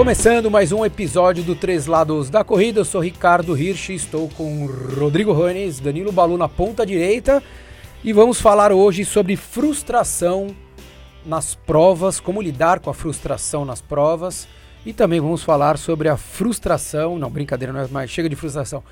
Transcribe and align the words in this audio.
Começando 0.00 0.50
mais 0.50 0.72
um 0.72 0.82
episódio 0.82 1.44
do 1.44 1.54
Três 1.54 1.86
Lados 1.86 2.30
da 2.30 2.42
Corrida, 2.42 2.80
eu 2.80 2.84
sou 2.86 3.02
Ricardo 3.02 3.54
Hirsch, 3.54 3.90
estou 3.90 4.30
com 4.30 4.66
Rodrigo 4.98 5.30
Ranes, 5.30 5.78
Danilo 5.78 6.10
Balu 6.10 6.38
na 6.38 6.48
ponta 6.48 6.86
direita 6.86 7.42
e 8.02 8.10
vamos 8.10 8.40
falar 8.40 8.72
hoje 8.72 9.04
sobre 9.04 9.36
frustração 9.36 10.56
nas 11.24 11.54
provas, 11.54 12.18
como 12.18 12.40
lidar 12.40 12.80
com 12.80 12.88
a 12.88 12.94
frustração 12.94 13.66
nas 13.66 13.82
provas 13.82 14.48
e 14.86 14.92
também 14.94 15.20
vamos 15.20 15.42
falar 15.42 15.76
sobre 15.76 16.08
a 16.08 16.16
frustração, 16.16 17.18
não, 17.18 17.30
brincadeira, 17.30 17.70
não 17.70 17.80
é 17.80 17.88
mais, 17.88 18.10
chega 18.10 18.28
de 18.28 18.36
frustração, 18.36 18.82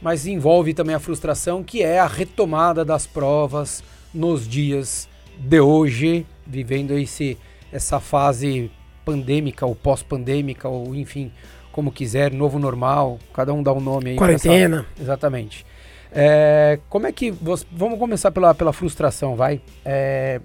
mas 0.00 0.26
envolve 0.26 0.74
também 0.74 0.94
a 0.94 1.00
frustração 1.00 1.62
que 1.62 1.82
é 1.82 1.98
a 1.98 2.06
retomada 2.06 2.84
das 2.84 3.06
provas 3.06 3.82
nos 4.12 4.46
dias 4.46 5.08
de 5.38 5.60
hoje, 5.60 6.26
vivendo 6.46 6.92
esse, 6.92 7.36
essa 7.72 8.00
fase 8.00 8.70
pandêmica 9.04 9.66
ou 9.66 9.74
pós-pandêmica, 9.74 10.68
ou 10.68 10.94
enfim, 10.94 11.30
como 11.72 11.92
quiser, 11.92 12.32
novo 12.32 12.58
normal, 12.58 13.18
cada 13.32 13.52
um 13.52 13.62
dá 13.62 13.72
um 13.72 13.80
nome 13.80 14.10
aí. 14.10 14.16
Quarentena. 14.16 14.86
Essa, 14.94 15.02
exatamente. 15.02 15.66
É, 16.12 16.78
como 16.88 17.06
é 17.06 17.12
que. 17.12 17.30
Você, 17.30 17.66
vamos 17.70 17.98
começar 17.98 18.30
pela, 18.30 18.54
pela 18.54 18.72
frustração, 18.72 19.36
vai. 19.36 19.60
É, 19.84 20.40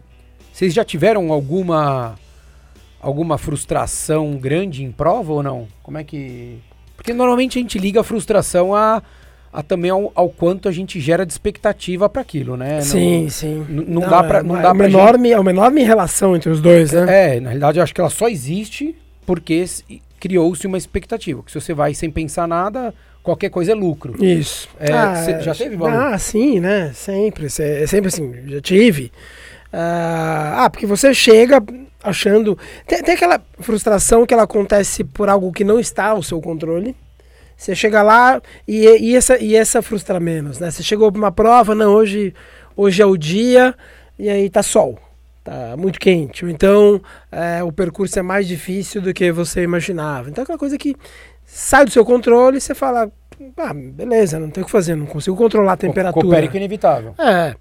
vocês 0.51 0.73
já 0.73 0.83
tiveram 0.83 1.31
alguma 1.31 2.15
alguma 2.99 3.37
frustração 3.37 4.37
grande 4.37 4.83
em 4.83 4.91
prova 4.91 5.33
ou 5.33 5.41
não? 5.41 5.67
Como 5.81 5.97
é 5.97 6.03
que. 6.03 6.59
Porque 6.95 7.13
normalmente 7.13 7.57
a 7.57 7.61
gente 7.61 7.79
liga 7.79 8.01
a 8.01 8.03
frustração 8.03 8.75
a 8.75 9.01
a 9.51 9.61
também 9.61 9.91
ao, 9.91 10.11
ao, 10.15 10.29
quanto 10.29 10.69
a 10.69 10.71
gente 10.71 10.99
gera 10.99 11.25
de 11.25 11.33
expectativa 11.33 12.07
para 12.07 12.21
aquilo, 12.21 12.55
né? 12.55 12.81
Sim, 12.81 13.23
não, 13.23 13.29
sim. 13.29 13.65
Não, 13.67 13.83
não, 13.83 14.01
dá 14.01 14.23
para 14.23 14.43
não 14.43 14.57
é, 14.57 14.61
dá 14.61 14.69
é 14.69 14.71
uma 14.71 14.85
enorme, 14.85 15.29
gente... 15.29 15.37
é 15.37 15.39
uma 15.39 15.51
enorme 15.51 15.83
relação 15.83 16.35
entre 16.35 16.49
os 16.49 16.61
dois, 16.61 16.91
né? 16.91 17.35
É, 17.35 17.39
na 17.39 17.49
realidade 17.49 17.79
eu 17.79 17.83
acho 17.83 17.93
que 17.93 17.99
ela 17.99 18.09
só 18.09 18.29
existe 18.29 18.95
porque 19.25 19.65
criou-se 20.19 20.65
uma 20.65 20.77
expectativa. 20.77 21.43
Que 21.43 21.51
se 21.51 21.59
você 21.59 21.73
vai 21.73 21.93
sem 21.93 22.09
pensar 22.09 22.47
nada, 22.47 22.93
qualquer 23.21 23.49
coisa 23.49 23.71
é 23.71 23.75
lucro. 23.75 24.15
Isso. 24.23 24.69
É, 24.79 24.91
ah, 24.93 25.41
já 25.41 25.53
teve 25.53 25.75
valor? 25.75 26.13
Ah, 26.13 26.17
sim, 26.17 26.59
né? 26.59 26.91
Sempre. 26.93 27.47
É 27.47 27.87
sempre 27.87 28.07
assim, 28.07 28.33
já 28.47 28.61
tive. 28.61 29.11
Ah, 29.73 30.69
porque 30.71 30.85
você 30.85 31.13
chega 31.13 31.61
achando. 32.03 32.57
Tem, 32.87 33.01
tem 33.03 33.15
aquela 33.15 33.41
frustração 33.59 34.25
que 34.25 34.33
ela 34.33 34.43
acontece 34.43 35.03
por 35.03 35.29
algo 35.29 35.51
que 35.51 35.63
não 35.63 35.79
está 35.79 36.07
ao 36.07 36.23
seu 36.23 36.39
controle. 36.41 36.95
Você 37.61 37.75
chega 37.75 38.01
lá 38.01 38.41
e, 38.67 38.87
e, 38.87 39.15
essa, 39.15 39.37
e 39.37 39.55
essa 39.55 39.83
frustra 39.83 40.19
menos, 40.19 40.59
né? 40.59 40.71
Você 40.71 40.81
chegou 40.81 41.11
para 41.11 41.19
uma 41.19 41.31
prova, 41.31 41.75
não, 41.75 41.93
hoje, 41.93 42.33
hoje 42.75 43.03
é 43.03 43.05
o 43.05 43.15
dia 43.15 43.75
e 44.17 44.27
aí 44.31 44.49
tá 44.49 44.63
sol, 44.63 44.97
tá 45.43 45.77
muito 45.77 45.99
quente. 45.99 46.43
Então 46.43 46.99
é, 47.31 47.63
o 47.63 47.71
percurso 47.71 48.17
é 48.17 48.23
mais 48.23 48.47
difícil 48.47 48.99
do 48.99 49.13
que 49.13 49.31
você 49.31 49.61
imaginava. 49.61 50.27
Então 50.27 50.41
é 50.41 50.43
aquela 50.43 50.57
coisa 50.57 50.75
que 50.75 50.95
sai 51.45 51.85
do 51.85 51.91
seu 51.91 52.03
controle 52.03 52.57
e 52.57 52.61
você 52.61 52.73
fala, 52.73 53.11
ah, 53.57 53.73
beleza, 53.75 54.39
não 54.39 54.49
tem 54.49 54.63
o 54.63 54.65
que 54.65 54.71
fazer, 54.71 54.95
não 54.95 55.05
consigo 55.05 55.37
controlar 55.37 55.73
a 55.73 55.77
temperatura. 55.77 56.25
Com 56.25 56.29
inevitável. 56.57 57.13
É. 57.19 57.53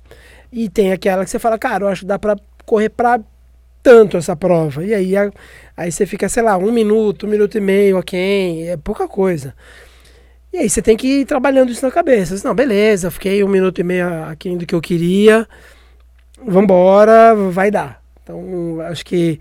E 0.51 0.71
tem 0.71 0.93
aquela 0.93 1.25
que 1.25 1.31
você 1.31 1.39
fala, 1.39 1.59
cara, 1.59 1.85
eu 1.85 1.89
acho 1.89 2.01
que 2.01 2.07
dá 2.07 2.19
para 2.19 2.37
correr 2.65 2.89
para 2.89 3.21
tanto 3.83 4.17
essa 4.17 4.35
prova. 4.35 4.83
E 4.83 4.95
aí, 4.95 5.13
aí 5.77 5.93
você 5.93 6.07
fica, 6.07 6.27
sei 6.27 6.43
lá, 6.43 6.57
um 6.57 6.73
minuto, 6.73 7.27
um 7.27 7.29
minuto 7.29 7.59
e 7.59 7.61
meio 7.61 7.99
a 7.99 8.03
quem, 8.03 8.67
é 8.67 8.79
pouca 8.79 9.07
coisa. 9.07 9.55
E 10.53 10.59
aí 10.59 10.69
você 10.69 10.83
tem 10.83 10.97
que 10.97 11.21
ir 11.21 11.25
trabalhando 11.25 11.71
isso 11.71 11.85
na 11.85 11.93
cabeça. 11.93 12.37
Não, 12.47 12.55
beleza, 12.55 13.11
fiquei 13.11 13.45
um 13.45 13.49
minuto 13.49 13.81
e 13.81 13.85
meio 13.85 14.25
aqui 14.25 14.57
do 14.57 14.67
que 14.67 14.75
eu 14.75 14.81
queria. 14.81 15.47
Vambora, 16.47 17.35
vai 17.35 17.71
dar. 17.71 18.03
Então, 18.23 18.81
acho 18.83 19.05
que 19.05 19.39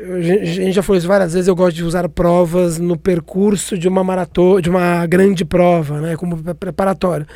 a 0.00 0.44
gente 0.44 0.72
já 0.72 0.82
falou 0.82 0.96
isso 0.96 1.08
várias 1.08 1.32
vezes, 1.32 1.48
eu 1.48 1.56
gosto 1.56 1.74
de 1.74 1.82
usar 1.82 2.08
provas 2.08 2.78
no 2.78 2.96
percurso 2.96 3.76
de 3.76 3.88
uma 3.88 4.04
maratona, 4.04 4.62
de 4.62 4.70
uma 4.70 5.04
grande 5.06 5.44
prova, 5.44 6.00
né, 6.00 6.16
como 6.16 6.36
preparatório. 6.54 7.26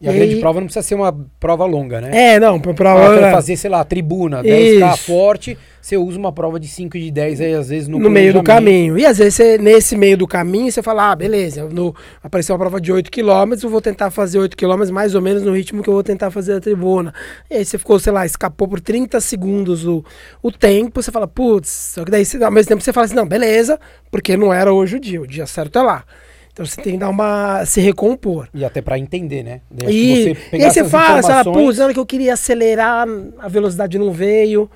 E 0.00 0.08
a 0.08 0.12
grande 0.12 0.34
aí... 0.34 0.40
prova 0.40 0.60
não 0.60 0.66
precisa 0.66 0.82
ser 0.82 0.94
uma 0.94 1.12
prova 1.38 1.64
longa, 1.66 2.00
né? 2.00 2.34
É, 2.34 2.40
não, 2.40 2.58
prova... 2.58 3.30
Fazer, 3.32 3.56
sei 3.56 3.70
lá, 3.70 3.84
tribuna, 3.84 4.42
10k 4.42 4.96
forte, 4.96 5.58
você 5.86 5.96
usa 5.96 6.18
uma 6.18 6.32
prova 6.32 6.58
de 6.58 6.66
5 6.66 6.96
e 6.96 7.00
de 7.00 7.10
10 7.12 7.40
aí, 7.40 7.54
às 7.54 7.68
vezes, 7.68 7.86
no, 7.86 8.00
no 8.00 8.10
meio 8.10 8.32
do 8.32 8.42
caminho. 8.42 8.98
E 8.98 9.06
às 9.06 9.18
vezes, 9.18 9.34
você, 9.34 9.56
nesse 9.56 9.96
meio 9.96 10.16
do 10.16 10.26
caminho, 10.26 10.72
você 10.72 10.82
fala, 10.82 11.12
ah, 11.12 11.14
beleza, 11.14 11.68
no, 11.68 11.94
apareceu 12.20 12.56
uma 12.56 12.58
prova 12.58 12.80
de 12.80 12.90
8 12.90 13.08
km, 13.08 13.52
eu 13.62 13.70
vou 13.70 13.80
tentar 13.80 14.10
fazer 14.10 14.40
8 14.40 14.56
km 14.56 14.90
mais 14.90 15.14
ou 15.14 15.22
menos 15.22 15.44
no 15.44 15.54
ritmo 15.54 15.84
que 15.84 15.88
eu 15.88 15.94
vou 15.94 16.02
tentar 16.02 16.32
fazer 16.32 16.54
a 16.54 16.60
tribuna. 16.60 17.14
E 17.48 17.54
aí 17.54 17.64
você 17.64 17.78
ficou, 17.78 18.00
sei 18.00 18.12
lá, 18.12 18.26
escapou 18.26 18.66
por 18.66 18.80
30 18.80 19.20
segundos 19.20 19.86
o, 19.86 20.04
o 20.42 20.50
tempo, 20.50 21.00
você 21.00 21.12
fala, 21.12 21.28
putz, 21.28 21.68
só 21.68 22.04
que 22.04 22.10
daí, 22.10 22.24
ao 22.42 22.50
mesmo 22.50 22.68
tempo, 22.68 22.82
você 22.82 22.92
fala 22.92 23.04
assim, 23.04 23.14
não, 23.14 23.24
beleza, 23.24 23.78
porque 24.10 24.36
não 24.36 24.52
era 24.52 24.72
hoje 24.72 24.96
o 24.96 25.00
dia, 25.00 25.22
o 25.22 25.26
dia 25.26 25.46
certo 25.46 25.78
é 25.78 25.82
lá. 25.82 26.04
Então 26.52 26.66
você 26.66 26.82
tem 26.82 26.94
que 26.94 26.98
dar 26.98 27.10
uma. 27.10 27.64
se 27.64 27.80
recompor. 27.80 28.48
E 28.52 28.64
até 28.64 28.82
para 28.82 28.98
entender, 28.98 29.44
né? 29.44 29.60
E, 29.86 30.34
e 30.52 30.64
aí 30.64 30.70
você 30.70 30.82
fala, 30.82 31.20
informações... 31.20 31.76
pô, 31.76 31.86
na 31.86 31.92
que 31.92 32.00
eu 32.00 32.06
queria 32.06 32.32
acelerar, 32.32 33.06
a 33.38 33.46
velocidade 33.46 33.96
não 33.98 34.10
veio. 34.10 34.68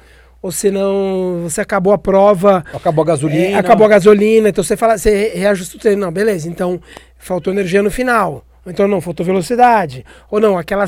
Ou 0.43 0.51
senão 0.51 1.41
você 1.43 1.61
acabou 1.61 1.93
a 1.93 1.99
prova. 1.99 2.65
Acabou 2.73 3.03
a 3.03 3.07
gasolina. 3.07 3.49
É, 3.49 3.55
acabou 3.55 3.87
a 3.87 3.91
gasolina. 3.91 4.49
Então 4.49 4.65
você 4.65 4.77
fala, 4.77 4.97
você 4.97 5.33
reajusta 5.35 5.77
o 5.77 5.81
treino. 5.81 6.01
Não, 6.01 6.13
beleza. 6.13 6.49
Então 6.49 6.81
faltou 7.19 7.53
energia 7.53 7.83
no 7.83 7.91
final. 7.91 8.45
Ou 8.65 8.73
então 8.73 8.89
não, 8.89 9.01
faltou 9.01 9.25
velocidade. 9.25 10.05
Ou 10.31 10.41
não, 10.41 10.57
aquela 10.57 10.87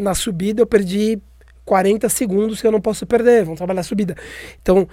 na 0.00 0.14
subida 0.14 0.62
eu 0.62 0.66
perdi 0.66 1.20
40 1.64 2.08
segundos 2.08 2.60
que 2.60 2.66
eu 2.66 2.72
não 2.72 2.80
posso 2.80 3.06
perder. 3.06 3.44
Vamos 3.44 3.58
trabalhar 3.58 3.80
a 3.80 3.84
subida. 3.84 4.16
Então, 4.62 4.88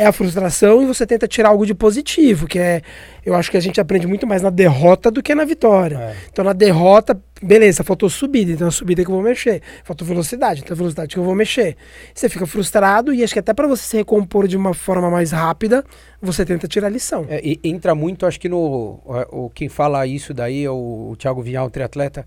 é 0.00 0.06
a 0.06 0.12
frustração 0.12 0.82
e 0.82 0.86
você 0.86 1.06
tenta 1.06 1.28
tirar 1.28 1.50
algo 1.50 1.66
de 1.66 1.74
positivo, 1.74 2.46
que 2.46 2.58
é, 2.58 2.80
eu 3.24 3.34
acho 3.34 3.50
que 3.50 3.56
a 3.58 3.60
gente 3.60 3.78
aprende 3.78 4.06
muito 4.06 4.26
mais 4.26 4.40
na 4.40 4.48
derrota 4.48 5.10
do 5.10 5.22
que 5.22 5.34
na 5.34 5.44
vitória. 5.44 5.96
É. 5.96 6.16
Então 6.32 6.42
na 6.42 6.54
derrota, 6.54 7.20
beleza, 7.42 7.84
faltou 7.84 8.08
subida, 8.08 8.50
então 8.50 8.66
a 8.66 8.70
subida 8.70 9.04
que 9.04 9.10
eu 9.10 9.14
vou 9.14 9.22
mexer. 9.22 9.60
Faltou 9.84 10.08
velocidade, 10.08 10.62
então 10.62 10.74
a 10.74 10.78
velocidade 10.78 11.12
que 11.12 11.18
eu 11.18 11.22
vou 11.22 11.34
mexer. 11.34 11.76
Você 12.14 12.30
fica 12.30 12.46
frustrado 12.46 13.12
e 13.12 13.22
acho 13.22 13.34
que 13.34 13.38
até 13.38 13.52
para 13.52 13.68
você 13.68 13.82
se 13.82 13.96
recompor 13.98 14.48
de 14.48 14.56
uma 14.56 14.72
forma 14.72 15.10
mais 15.10 15.32
rápida, 15.32 15.84
você 16.20 16.46
tenta 16.46 16.66
tirar 16.66 16.86
a 16.86 16.90
lição. 16.90 17.26
É, 17.28 17.38
e 17.44 17.60
entra 17.62 17.94
muito, 17.94 18.24
acho 18.24 18.40
que 18.40 18.48
no 18.48 19.00
o, 19.30 19.50
quem 19.54 19.68
fala 19.68 20.06
isso 20.06 20.32
daí 20.32 20.64
é 20.64 20.70
o, 20.70 21.10
o 21.10 21.16
Thiago 21.16 21.42
Vinhal, 21.42 21.66
o 21.66 21.70
triatleta, 21.70 22.24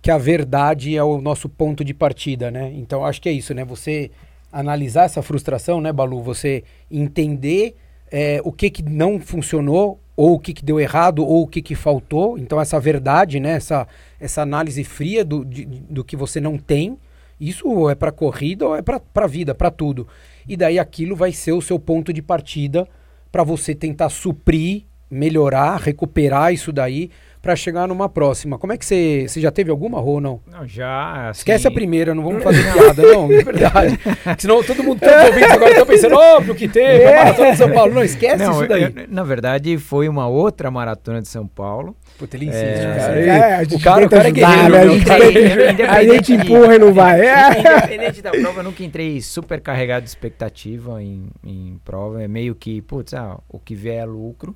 que 0.00 0.10
a 0.10 0.16
verdade 0.16 0.96
é 0.96 1.04
o 1.04 1.20
nosso 1.20 1.50
ponto 1.50 1.84
de 1.84 1.92
partida, 1.92 2.50
né? 2.50 2.72
Então 2.74 3.04
acho 3.04 3.20
que 3.20 3.28
é 3.28 3.32
isso, 3.32 3.52
né? 3.52 3.62
Você 3.66 4.10
analisar 4.52 5.04
essa 5.04 5.22
frustração, 5.22 5.80
né, 5.80 5.92
Balu? 5.92 6.22
Você 6.22 6.64
entender 6.90 7.76
é, 8.10 8.40
o 8.44 8.52
que, 8.52 8.70
que 8.70 8.82
não 8.82 9.20
funcionou, 9.20 10.00
ou 10.16 10.34
o 10.34 10.38
que, 10.38 10.52
que 10.52 10.64
deu 10.64 10.78
errado, 10.78 11.24
ou 11.24 11.42
o 11.42 11.46
que, 11.46 11.62
que 11.62 11.74
faltou. 11.74 12.38
Então, 12.38 12.60
essa 12.60 12.78
verdade, 12.78 13.40
né, 13.40 13.52
essa, 13.52 13.86
essa 14.18 14.42
análise 14.42 14.84
fria 14.84 15.24
do, 15.24 15.44
de, 15.44 15.64
do 15.64 16.04
que 16.04 16.16
você 16.16 16.40
não 16.40 16.58
tem, 16.58 16.98
isso 17.40 17.88
é 17.88 17.94
para 17.94 18.12
corrida 18.12 18.66
ou 18.66 18.76
é 18.76 18.82
para 18.82 19.00
a 19.14 19.26
vida, 19.26 19.54
para 19.54 19.70
tudo. 19.70 20.06
E 20.46 20.56
daí 20.56 20.78
aquilo 20.78 21.16
vai 21.16 21.32
ser 21.32 21.52
o 21.52 21.62
seu 21.62 21.78
ponto 21.78 22.12
de 22.12 22.20
partida 22.20 22.86
para 23.32 23.42
você 23.42 23.74
tentar 23.74 24.10
suprir, 24.10 24.84
melhorar, 25.10 25.80
recuperar 25.80 26.52
isso 26.52 26.70
daí 26.70 27.10
para 27.42 27.56
chegar 27.56 27.88
numa 27.88 28.08
próxima. 28.08 28.58
Como 28.58 28.72
é 28.72 28.76
que 28.76 28.84
você. 28.84 29.26
Você 29.26 29.40
já 29.40 29.50
teve 29.50 29.70
alguma, 29.70 29.98
Rô, 29.98 30.12
ou 30.12 30.20
não? 30.20 30.40
Não, 30.50 30.66
já. 30.66 31.30
Assim... 31.30 31.40
Esquece 31.40 31.66
a 31.66 31.70
primeira, 31.70 32.14
não 32.14 32.22
vamos 32.22 32.42
fazer 32.42 32.62
piada, 32.72 33.02
não, 33.02 33.32
é 33.32 33.42
verdade. 33.42 33.98
Senão 34.38 34.62
todo 34.62 34.82
mundo 34.82 35.00
tá 35.00 35.24
ouvindo 35.26 35.52
agora 35.52 35.74
tá 35.74 35.86
pensando, 35.86 36.16
óbvio 36.16 36.54
que 36.54 36.68
teve, 36.68 37.04
a 37.04 37.16
Maratona 37.16 37.52
de 37.52 37.58
São 37.58 37.72
Paulo. 37.72 37.94
Não, 37.94 38.02
esquece 38.04 38.44
não, 38.44 38.52
isso 38.52 38.68
daí. 38.68 38.82
Eu, 38.82 38.92
na 39.08 39.24
verdade, 39.24 39.78
foi 39.78 40.08
uma 40.08 40.28
outra 40.28 40.70
maratona 40.70 41.22
de 41.22 41.28
São 41.28 41.46
Paulo. 41.46 41.96
Puta, 42.18 42.36
ele 42.36 42.46
insiste, 42.46 42.62
é, 42.62 42.96
cara. 42.96 43.20
É, 43.20 43.62
o 43.62 43.80
cara, 43.80 44.06
o 44.06 44.10
cara 44.10 44.28
é 44.28 44.30
guerreiro. 44.30 44.70
Né? 44.70 44.80
A 44.80 44.88
gente, 44.88 45.82
a 45.82 46.04
gente 46.04 46.32
empurra 46.34 46.76
e 46.76 46.78
não 46.78 46.92
vai. 46.92 47.20
Independente 47.58 48.22
da 48.22 48.30
prova, 48.36 48.60
eu 48.60 48.64
nunca 48.64 48.84
entrei 48.84 49.20
super 49.22 49.60
carregado 49.60 50.02
de 50.02 50.10
expectativa 50.10 51.02
em, 51.02 51.30
em 51.42 51.80
prova. 51.84 52.22
É 52.22 52.28
meio 52.28 52.54
que, 52.54 52.82
putz, 52.82 53.14
ah, 53.14 53.38
o 53.48 53.58
que 53.58 53.74
vier 53.74 54.02
é 54.02 54.04
lucro. 54.04 54.54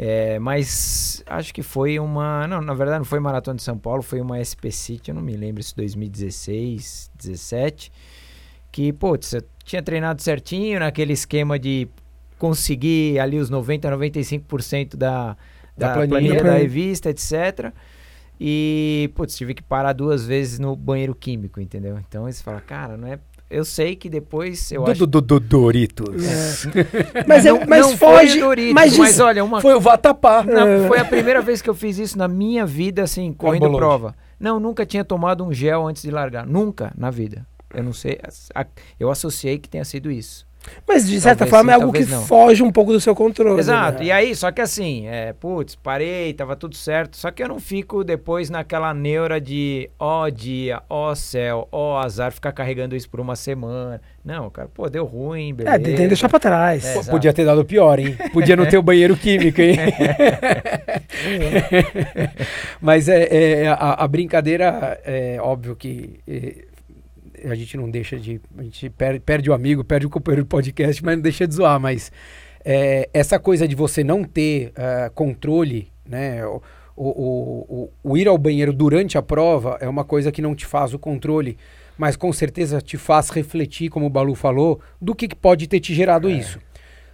É, 0.00 0.38
mas 0.38 1.24
acho 1.26 1.52
que 1.52 1.60
foi 1.60 1.98
uma. 1.98 2.46
Não, 2.46 2.60
na 2.60 2.72
verdade 2.72 2.98
não 2.98 3.04
foi 3.04 3.18
Maratona 3.18 3.56
de 3.56 3.64
São 3.64 3.76
Paulo, 3.76 4.00
foi 4.00 4.20
uma 4.20 4.38
SP 4.38 4.70
City, 4.70 5.10
eu 5.10 5.14
não 5.16 5.22
me 5.22 5.36
lembro 5.36 5.60
se 5.60 5.74
2016, 5.74 7.10
17. 7.16 7.90
Que, 8.70 8.92
putz, 8.92 9.32
eu 9.32 9.42
tinha 9.64 9.82
treinado 9.82 10.22
certinho 10.22 10.78
naquele 10.78 11.14
esquema 11.14 11.58
de 11.58 11.88
conseguir 12.38 13.18
ali 13.18 13.38
os 13.40 13.50
90, 13.50 13.90
95% 13.90 14.94
da, 14.94 15.36
da, 15.76 15.88
da 15.88 15.94
planilha, 15.94 16.08
planilha 16.08 16.44
da 16.44 16.52
revista, 16.52 17.10
etc. 17.10 17.72
E, 18.40 19.10
putz, 19.16 19.36
tive 19.36 19.52
que 19.52 19.62
parar 19.62 19.94
duas 19.94 20.24
vezes 20.24 20.60
no 20.60 20.76
banheiro 20.76 21.14
químico, 21.14 21.60
entendeu? 21.60 21.98
Então 21.98 22.30
você 22.30 22.40
fala, 22.40 22.60
cara, 22.60 22.96
não 22.96 23.08
é 23.08 23.18
eu 23.50 23.64
sei 23.64 23.96
que 23.96 24.08
depois 24.10 24.70
eu 24.70 24.84
do, 24.84 24.90
acho... 24.90 25.06
do, 25.06 25.20
do, 25.20 25.40
Doritos. 25.40 26.24
É. 26.24 27.24
mas 27.26 27.46
eu, 27.46 27.64
mas 27.66 27.80
não 27.80 27.96
foge, 27.96 28.40
Doritos, 28.40 28.74
mas, 28.74 28.96
mas 28.96 29.20
olha, 29.20 29.44
uma 29.44 29.60
foi 29.60 29.74
o 29.74 29.80
vatapá. 29.80 30.42
Não, 30.42 30.66
é. 30.66 30.88
Foi 30.88 30.98
a 30.98 31.04
primeira 31.04 31.40
vez 31.40 31.62
que 31.62 31.70
eu 31.70 31.74
fiz 31.74 31.98
isso 31.98 32.18
na 32.18 32.28
minha 32.28 32.66
vida 32.66 33.02
assim, 33.02 33.32
correndo 33.32 33.70
prova. 33.72 34.14
Não, 34.38 34.60
nunca 34.60 34.86
tinha 34.86 35.04
tomado 35.04 35.44
um 35.44 35.52
gel 35.52 35.86
antes 35.86 36.02
de 36.02 36.10
largar. 36.10 36.46
Nunca 36.46 36.92
na 36.96 37.10
vida. 37.10 37.46
Eu 37.74 37.82
não 37.82 37.92
sei. 37.92 38.18
Eu 38.98 39.10
associei 39.10 39.58
que 39.58 39.68
tenha 39.68 39.84
sido 39.84 40.10
isso. 40.10 40.47
Mas 40.86 41.06
de 41.06 41.20
certa 41.20 41.46
Talvez 41.46 41.50
forma 41.50 41.72
sim, 41.72 41.78
é 41.78 41.82
algo 41.82 41.92
que 41.92 42.04
não. 42.04 42.24
foge 42.24 42.62
um 42.62 42.70
pouco 42.70 42.92
do 42.92 43.00
seu 43.00 43.14
controle. 43.14 43.60
Exato. 43.60 44.00
né? 44.00 44.06
E 44.06 44.12
aí, 44.12 44.34
só 44.34 44.50
que 44.50 44.60
assim, 44.60 45.06
é, 45.06 45.32
putz, 45.32 45.74
parei, 45.74 46.32
tava 46.34 46.56
tudo 46.56 46.74
certo. 46.76 47.16
Só 47.16 47.30
que 47.30 47.42
eu 47.42 47.48
não 47.48 47.58
fico 47.60 48.02
depois 48.02 48.50
naquela 48.50 48.92
neura 48.92 49.40
de 49.40 49.88
ó 49.98 50.28
dia, 50.28 50.82
ó 50.88 51.14
céu, 51.14 51.68
ó 51.70 51.98
azar, 51.98 52.32
ficar 52.32 52.52
carregando 52.52 52.96
isso 52.96 53.08
por 53.08 53.20
uma 53.20 53.36
semana. 53.36 54.00
Não, 54.24 54.50
cara, 54.50 54.68
pô, 54.72 54.88
deu 54.88 55.04
ruim, 55.04 55.54
beleza. 55.54 55.76
É, 55.76 55.78
tem 55.78 55.94
que 55.96 56.06
deixar 56.08 56.28
pra 56.28 56.38
trás. 56.38 56.84
É, 56.84 56.94
Pô. 56.94 57.04
Podia 57.04 57.32
ter 57.32 57.44
dado 57.44 57.64
pior, 57.64 57.98
hein? 57.98 58.16
Podia 58.32 58.56
não 58.56 58.66
ter 58.66 58.76
o 58.76 58.82
banheiro 58.82 59.16
químico, 59.16 59.60
hein? 59.60 59.76
Mas 62.80 63.08
é, 63.08 63.62
é, 63.62 63.68
a, 63.68 64.04
a 64.04 64.08
brincadeira, 64.08 65.00
é 65.04 65.38
óbvio 65.40 65.74
que 65.74 66.20
é, 66.28 66.67
a 67.44 67.54
gente 67.54 67.76
não 67.76 67.90
deixa 67.90 68.18
de. 68.18 68.40
A 68.56 68.62
gente 68.62 68.90
perde, 68.90 69.20
perde 69.20 69.50
o 69.50 69.52
amigo, 69.54 69.84
perde 69.84 70.06
o 70.06 70.10
companheiro 70.10 70.44
do 70.44 70.48
podcast, 70.48 71.04
mas 71.04 71.16
não 71.16 71.22
deixa 71.22 71.46
de 71.46 71.54
zoar. 71.54 71.78
Mas 71.80 72.10
é, 72.64 73.08
essa 73.12 73.38
coisa 73.38 73.66
de 73.68 73.74
você 73.74 74.02
não 74.04 74.24
ter 74.24 74.72
é, 74.76 75.10
controle, 75.14 75.88
né? 76.08 76.44
O, 76.46 76.62
o, 76.96 77.08
o, 78.02 78.10
o- 78.12 78.16
ir 78.16 78.26
ao 78.26 78.36
banheiro 78.36 78.72
durante 78.72 79.16
a 79.16 79.22
prova 79.22 79.78
é 79.80 79.88
uma 79.88 80.04
coisa 80.04 80.32
que 80.32 80.42
não 80.42 80.54
te 80.54 80.66
faz 80.66 80.92
o 80.92 80.98
controle, 80.98 81.56
mas 81.96 82.16
com 82.16 82.32
certeza 82.32 82.80
te 82.80 82.96
faz 82.96 83.30
refletir, 83.30 83.88
como 83.88 84.06
o 84.06 84.10
Balu 84.10 84.34
falou, 84.34 84.80
do 85.00 85.14
que, 85.14 85.28
que 85.28 85.36
pode 85.36 85.68
ter 85.68 85.78
te 85.78 85.94
gerado 85.94 86.28
isso. 86.28 86.58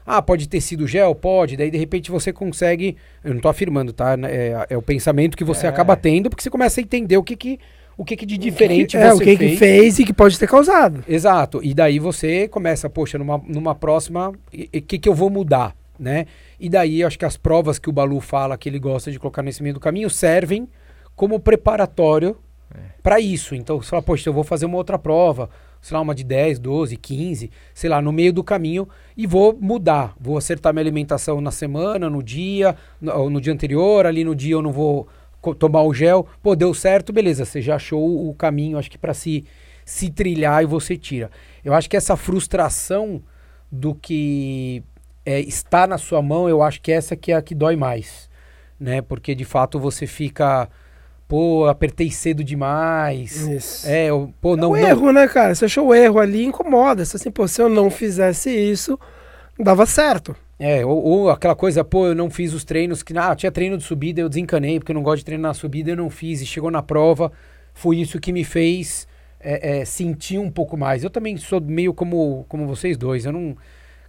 Ah, 0.06 0.20
pode 0.20 0.46
ter 0.48 0.60
sido 0.60 0.86
gel? 0.86 1.14
Pode. 1.14 1.56
Daí, 1.56 1.70
de 1.70 1.78
repente, 1.78 2.10
você 2.10 2.30
consegue. 2.32 2.94
Eu 3.22 3.32
não 3.34 3.40
tô 3.40 3.48
afirmando, 3.48 3.90
tá? 3.92 4.14
É, 4.24 4.66
é 4.70 4.76
o 4.76 4.82
pensamento 4.82 5.34
que 5.36 5.44
você 5.44 5.66
É. 5.66 5.68
acaba 5.70 5.96
tendo, 5.96 6.28
porque 6.28 6.42
você 6.42 6.50
começa 6.50 6.78
a 6.78 6.82
entender 6.82 7.16
o 7.16 7.22
que, 7.22 7.34
que, 7.36 7.58
o 7.96 8.04
que, 8.04 8.16
que 8.16 8.26
de 8.26 8.36
diferente 8.36 8.96
é, 8.96 9.10
você 9.10 9.14
o 9.14 9.18
que, 9.18 9.36
fez. 9.36 9.50
que 9.50 9.56
fez 9.56 9.98
e 9.98 10.04
que 10.04 10.12
pode 10.12 10.38
ter 10.38 10.48
causado. 10.48 11.04
Exato. 11.06 11.60
E 11.62 11.72
daí 11.74 11.98
você 11.98 12.48
começa, 12.48 12.90
poxa, 12.90 13.18
numa, 13.18 13.38
numa 13.46 13.74
próxima, 13.74 14.30
o 14.30 14.82
que, 14.82 14.98
que 14.98 15.08
eu 15.08 15.14
vou 15.14 15.30
mudar, 15.30 15.76
né? 15.98 16.26
E 16.58 16.68
daí 16.68 17.00
eu 17.00 17.06
acho 17.06 17.18
que 17.18 17.24
as 17.24 17.36
provas 17.36 17.78
que 17.78 17.88
o 17.88 17.92
Balu 17.92 18.20
fala 18.20 18.56
que 18.56 18.68
ele 18.68 18.78
gosta 18.78 19.10
de 19.10 19.18
colocar 19.18 19.42
nesse 19.42 19.62
meio 19.62 19.74
do 19.74 19.80
caminho 19.80 20.10
servem 20.10 20.68
como 21.14 21.38
preparatório 21.38 22.36
para 23.02 23.20
isso. 23.20 23.54
Então 23.54 23.80
você 23.80 23.90
fala, 23.90 24.02
poxa, 24.02 24.28
eu 24.28 24.32
vou 24.32 24.44
fazer 24.44 24.66
uma 24.66 24.76
outra 24.76 24.98
prova, 24.98 25.50
sei 25.80 25.94
lá, 25.94 26.00
uma 26.00 26.14
de 26.14 26.24
10, 26.24 26.58
12, 26.58 26.96
15, 26.96 27.50
sei 27.74 27.90
lá, 27.90 28.00
no 28.00 28.12
meio 28.12 28.32
do 28.32 28.42
caminho 28.42 28.88
e 29.16 29.26
vou 29.26 29.56
mudar. 29.60 30.14
Vou 30.18 30.36
acertar 30.36 30.72
minha 30.72 30.82
alimentação 30.82 31.40
na 31.40 31.50
semana, 31.50 32.08
no 32.08 32.22
dia, 32.22 32.74
no, 33.00 33.12
ou 33.12 33.30
no 33.30 33.40
dia 33.40 33.52
anterior, 33.52 34.06
ali 34.06 34.24
no 34.24 34.34
dia 34.34 34.54
eu 34.54 34.62
não 34.62 34.72
vou 34.72 35.06
tomar 35.52 35.82
o 35.82 35.92
gel. 35.92 36.26
Pô, 36.42 36.54
deu 36.54 36.72
certo, 36.72 37.12
beleza, 37.12 37.44
você 37.44 37.60
já 37.60 37.76
achou 37.76 38.28
o 38.28 38.34
caminho, 38.34 38.78
acho 38.78 38.90
que 38.90 38.98
para 38.98 39.12
se, 39.12 39.44
se 39.84 40.10
trilhar 40.10 40.62
e 40.62 40.66
você 40.66 40.96
tira. 40.96 41.30
Eu 41.64 41.74
acho 41.74 41.90
que 41.90 41.96
essa 41.96 42.16
frustração 42.16 43.22
do 43.70 43.94
que 43.94 44.84
é, 45.26 45.40
está 45.40 45.86
na 45.86 45.98
sua 45.98 46.22
mão, 46.22 46.48
eu 46.48 46.62
acho 46.62 46.80
que 46.80 46.92
essa 46.92 47.16
que 47.16 47.32
é 47.32 47.36
a 47.36 47.42
que 47.42 47.54
dói 47.54 47.76
mais, 47.76 48.28
né? 48.78 49.02
Porque 49.02 49.34
de 49.34 49.44
fato 49.44 49.78
você 49.80 50.06
fica, 50.06 50.68
pô, 51.26 51.66
apertei 51.66 52.10
cedo 52.10 52.44
demais. 52.44 53.36
Isso. 53.46 53.88
É, 53.88 54.06
eu, 54.06 54.32
pô, 54.40 54.56
não, 54.56 54.70
o 54.70 54.76
não. 54.76 54.86
erro, 54.86 55.12
né, 55.12 55.26
cara? 55.26 55.54
Você 55.54 55.64
achou 55.64 55.88
o 55.88 55.94
erro 55.94 56.20
ali, 56.20 56.44
incomoda. 56.44 57.04
Você 57.04 57.16
assim, 57.16 57.30
pô, 57.30 57.48
se 57.48 57.60
eu 57.60 57.68
não 57.68 57.90
fizesse 57.90 58.50
isso, 58.50 58.98
dava 59.58 59.86
certo. 59.86 60.36
É, 60.58 60.84
ou, 60.86 61.02
ou 61.02 61.30
aquela 61.30 61.54
coisa, 61.56 61.82
pô, 61.82 62.06
eu 62.06 62.14
não 62.14 62.30
fiz 62.30 62.52
os 62.54 62.64
treinos 62.64 63.02
que, 63.02 63.16
ah, 63.18 63.34
tinha 63.34 63.50
treino 63.50 63.76
de 63.76 63.82
subida, 63.82 64.20
eu 64.20 64.28
desencanei, 64.28 64.78
porque 64.78 64.92
eu 64.92 64.94
não 64.94 65.02
gosto 65.02 65.18
de 65.18 65.24
treinar 65.24 65.48
na 65.50 65.54
subida, 65.54 65.90
eu 65.90 65.96
não 65.96 66.08
fiz, 66.08 66.40
e 66.40 66.46
chegou 66.46 66.70
na 66.70 66.82
prova, 66.82 67.32
foi 67.72 67.96
isso 67.98 68.20
que 68.20 68.32
me 68.32 68.44
fez 68.44 69.08
é, 69.40 69.80
é, 69.80 69.84
sentir 69.84 70.38
um 70.38 70.50
pouco 70.50 70.76
mais. 70.76 71.02
Eu 71.02 71.10
também 71.10 71.36
sou 71.36 71.60
meio 71.60 71.92
como, 71.92 72.46
como 72.48 72.66
vocês 72.66 72.96
dois, 72.96 73.24
eu 73.26 73.32
não. 73.32 73.56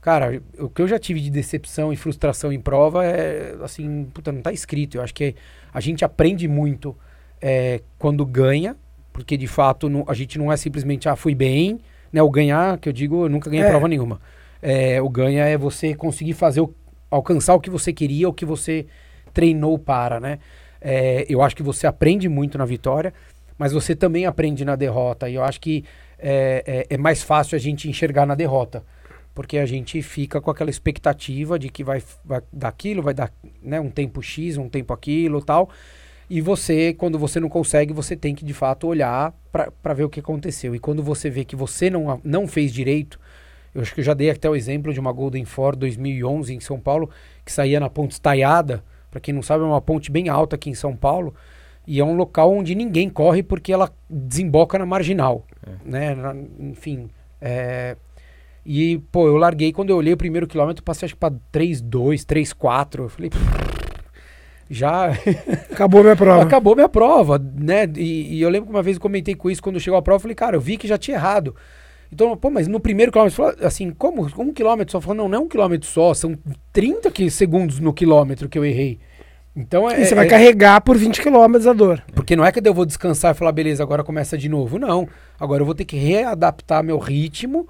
Cara, 0.02 0.40
o 0.60 0.70
que 0.70 0.84
eu 0.84 0.88
já 0.88 1.00
tive 1.00 1.20
de 1.20 1.32
decepção 1.32 1.92
e 1.92 1.96
frustração 1.96 2.54
em 2.54 2.60
prova 2.60 3.04
é, 3.04 3.56
assim, 3.64 4.06
puta, 4.14 4.32
não 4.32 4.40
tá 4.44 4.54
escrito. 4.54 4.98
Eu 4.98 5.02
acho 5.02 5.16
que 5.16 5.34
a 5.74 5.80
gente 5.82 6.06
aprende 6.06 6.48
muito 6.48 6.96
é, 7.42 7.82
quando 7.98 8.24
ganha, 8.24 8.76
porque 9.12 9.36
de 9.36 9.48
fato 9.48 9.90
não- 9.90 10.06
a 10.08 10.14
gente 10.14 10.38
não 10.38 10.52
é 10.52 10.58
simplesmente, 10.58 11.10
ah, 11.10 11.16
fui 11.16 11.34
bem, 11.34 11.80
né? 12.14 12.22
O 12.22 12.30
ganhar, 12.30 12.78
que 12.78 12.88
eu 12.88 12.94
digo, 12.94 13.26
eu 13.26 13.30
nunca 13.30 13.50
ganhei 13.50 13.66
É. 13.66 13.70
prova 13.70 13.88
nenhuma. 13.88 14.22
É, 14.68 15.00
o 15.00 15.08
ganha 15.08 15.46
é 15.46 15.56
você 15.56 15.94
conseguir 15.94 16.34
fazer 16.34 16.60
o, 16.60 16.74
alcançar 17.12 17.54
o 17.54 17.60
que 17.60 17.70
você 17.70 17.94
queria, 17.94 18.28
o 18.28 18.34
que 18.34 18.46
você 18.46 18.88
treinou 19.32 19.78
para, 19.78 20.20
né? 20.20 20.40
É, 20.82 21.24
eu 21.30 21.44
acho 21.44 21.56
que 21.56 21.62
você 21.62 21.86
aprende 21.86 22.28
muito 22.28 22.58
na 22.58 22.66
vitória, 22.66 23.14
mas 23.60 23.72
você 23.72 23.96
também 23.96 24.26
aprende 24.26 24.66
na 24.66 24.76
derrota. 24.76 25.30
E 25.30 25.36
eu 25.36 25.44
acho 25.44 25.62
que 25.62 25.84
é, 26.18 26.64
é- 26.90 26.96
é 26.96 26.98
mais 26.98 27.22
fácil 27.22 27.56
a 27.56 27.60
gente 27.60 27.88
enxergar 27.88 28.26
na 28.26 28.34
derrota. 28.34 28.84
Porque 29.36 29.60
a 29.60 29.68
gente 29.68 30.02
fica 30.02 30.42
com 30.42 30.50
aquela 30.50 30.72
expectativa 30.72 31.60
de 31.60 31.70
que 31.70 31.84
vai, 31.84 32.02
vai 32.24 32.42
dar 32.52 32.70
aquilo, 32.70 33.04
vai 33.04 33.14
dar 33.14 33.32
né, 33.62 33.80
um 33.80 33.92
tempo 33.92 34.20
X, 34.20 34.58
um 34.58 34.68
tempo 34.68 34.92
aquilo 34.94 35.44
tal. 35.44 35.70
E 36.28 36.42
você, 36.42 36.92
quando 36.94 37.20
você 37.20 37.40
não 37.40 37.50
consegue, 37.50 37.94
você 37.94 38.16
tem 38.16 38.34
que 38.34 38.44
de 38.44 38.54
fato 38.54 38.88
olhar 38.88 39.32
para 39.52 39.94
ver 39.94 40.06
o 40.06 40.10
que 40.10 40.20
aconteceu. 40.22 40.74
E 40.74 40.80
quando 40.80 41.04
você 41.04 41.30
vê 41.30 41.46
que 41.46 41.56
você 41.56 41.88
não, 41.88 42.20
não 42.24 42.48
fez 42.48 42.74
direito, 42.74 43.20
eu 43.76 43.82
acho 43.82 43.94
que 43.94 44.00
eu 44.00 44.04
já 44.06 44.14
dei 44.16 44.30
até 44.32 44.50
o 44.50 44.56
exemplo 44.56 44.92
de 44.94 45.00
uma 45.00 45.12
Golden 45.12 45.46
Ford 45.46 45.78
2011 45.78 46.54
em 46.56 46.60
São 46.60 46.80
Paulo, 46.80 47.10
que 47.46 47.52
saía 47.52 47.80
na 47.80 47.90
ponte 47.90 48.12
estaiada. 48.14 48.84
Para 49.12 49.20
quem 49.20 49.34
não 49.34 49.42
sabe, 49.44 49.64
é 49.64 49.68
uma 49.68 49.82
ponte 49.82 50.10
bem 50.12 50.30
alta 50.30 50.56
aqui 50.56 50.70
em 50.70 50.74
São 50.74 50.96
Paulo. 50.96 51.34
E 51.86 52.00
é 52.00 52.04
um 52.04 52.16
local 52.16 52.52
onde 52.52 52.74
ninguém 52.74 53.10
corre 53.10 53.44
porque 53.44 53.72
ela 53.72 53.92
desemboca 54.10 54.80
na 54.80 54.86
marginal. 54.86 55.46
Né? 55.86 56.16
Na- 56.16 56.36
enfim. 56.60 57.10
é, 57.40 57.96
E, 58.66 58.98
pô, 59.12 59.28
eu 59.28 59.38
larguei. 59.38 59.72
Quando 59.72 59.92
eu 59.92 59.98
olhei 59.98 60.14
o 60.14 60.18
primeiro 60.18 60.48
quilômetro, 60.48 60.84
passei 60.84 61.06
acho 61.06 61.14
que 61.14 61.20
pra 61.20 61.30
3,2, 61.54 62.26
3,4. 62.26 63.00
Eu 63.04 63.10
falei, 63.10 63.30
já 64.70 65.10
Acabou 65.72 66.02
minha 66.02 66.16
prova. 66.16 66.42
acabou 66.44 66.76
minha 66.76 66.90
prova, 66.90 67.38
né? 67.40 67.88
E, 67.96 68.38
e 68.38 68.42
eu 68.42 68.50
lembro 68.50 68.68
que 68.68 68.76
uma 68.76 68.82
vez 68.82 68.98
eu 68.98 69.02
comentei 69.02 69.36
com 69.36 69.50
isso 69.50 69.62
quando 69.62 69.80
chegou 69.80 69.98
a 69.98 70.02
prova, 70.02 70.18
eu 70.18 70.22
falei, 70.22 70.36
cara, 70.36 70.56
eu 70.56 70.62
vi 70.62 70.78
que 70.78 70.88
já 70.88 70.98
tinha 70.98 71.18
errado. 71.18 71.56
Então, 72.12 72.36
pô, 72.38 72.50
mas 72.50 72.68
no 72.68 72.80
primeiro 72.80 73.12
quilômetro, 73.12 73.36
falou 73.36 73.56
assim, 73.62 73.92
como 73.92 74.28
um 74.38 74.54
quilômetro 74.54 74.92
só? 74.92 75.02
Falou, 75.02 75.16
não, 75.18 75.28
não 75.30 75.38
é 75.38 75.42
um 75.42 75.48
quilômetro 75.48 75.88
só, 75.88 76.14
são 76.14 76.38
30 76.72 77.12
que- 77.12 77.30
segundos 77.30 77.80
no 77.80 77.94
quilômetro 77.94 78.48
que 78.48 78.58
eu 78.58 78.64
errei. 78.66 79.00
Então 79.56 79.90
é. 79.90 80.02
E 80.02 80.06
você 80.06 80.14
vai 80.16 80.26
é- 80.26 80.30
carregar 80.30 80.82
por 80.82 80.98
20 80.98 81.22
km 81.22 81.56
a 81.70 81.74
dor. 81.74 82.04
Porque 82.14 82.36
não 82.36 82.46
é 82.46 82.52
que 82.52 82.60
eu 82.66 82.74
vou 82.74 82.86
descansar 82.86 83.34
e 83.34 83.38
falar, 83.38 83.52
beleza, 83.54 83.82
agora 83.84 84.04
começa 84.04 84.38
de 84.38 84.50
novo. 84.50 84.78
Não. 84.78 85.08
Agora 85.40 85.62
eu 85.62 85.66
vou 85.66 85.74
ter 85.76 85.86
que 85.86 85.96
readaptar 85.96 86.84
meu 86.84 86.98
ritmo 86.98 87.68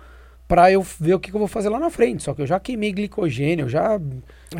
para 0.47 0.71
eu 0.71 0.81
ver 0.99 1.13
o 1.13 1.19
que, 1.19 1.29
que 1.29 1.35
eu 1.35 1.39
vou 1.39 1.47
fazer 1.47 1.69
lá 1.69 1.79
na 1.79 1.89
frente. 1.89 2.23
Só 2.23 2.33
que 2.33 2.41
eu 2.41 2.47
já 2.47 2.59
queimei 2.59 2.91
glicogênio, 2.91 3.65
eu 3.65 3.69
já, 3.69 3.99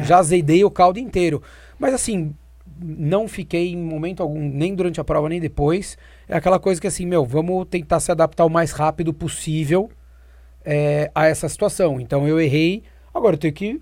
já 0.03 0.19
azedei 0.19 0.63
o 0.63 0.69
caldo 0.71 0.99
inteiro. 0.99 1.41
Mas 1.79 1.93
assim, 1.95 2.33
não 2.79 3.27
fiquei 3.27 3.71
em 3.71 3.77
momento 3.77 4.21
algum, 4.21 4.39
nem 4.39 4.75
durante 4.75 4.99
a 4.99 5.03
prova, 5.03 5.29
nem 5.29 5.39
depois. 5.39 5.97
É 6.27 6.35
aquela 6.35 6.59
coisa 6.59 6.79
que 6.81 6.87
assim, 6.87 7.05
meu, 7.05 7.25
vamos 7.25 7.65
tentar 7.69 7.99
se 7.99 8.11
adaptar 8.11 8.45
o 8.45 8.49
mais 8.49 8.71
rápido 8.71 9.13
possível 9.13 9.89
é, 10.63 11.09
a 11.13 11.27
essa 11.27 11.47
situação. 11.47 11.99
Então 11.99 12.27
eu 12.27 12.39
errei, 12.39 12.83
agora 13.13 13.35
eu 13.35 13.39
tenho 13.39 13.53
que 13.53 13.81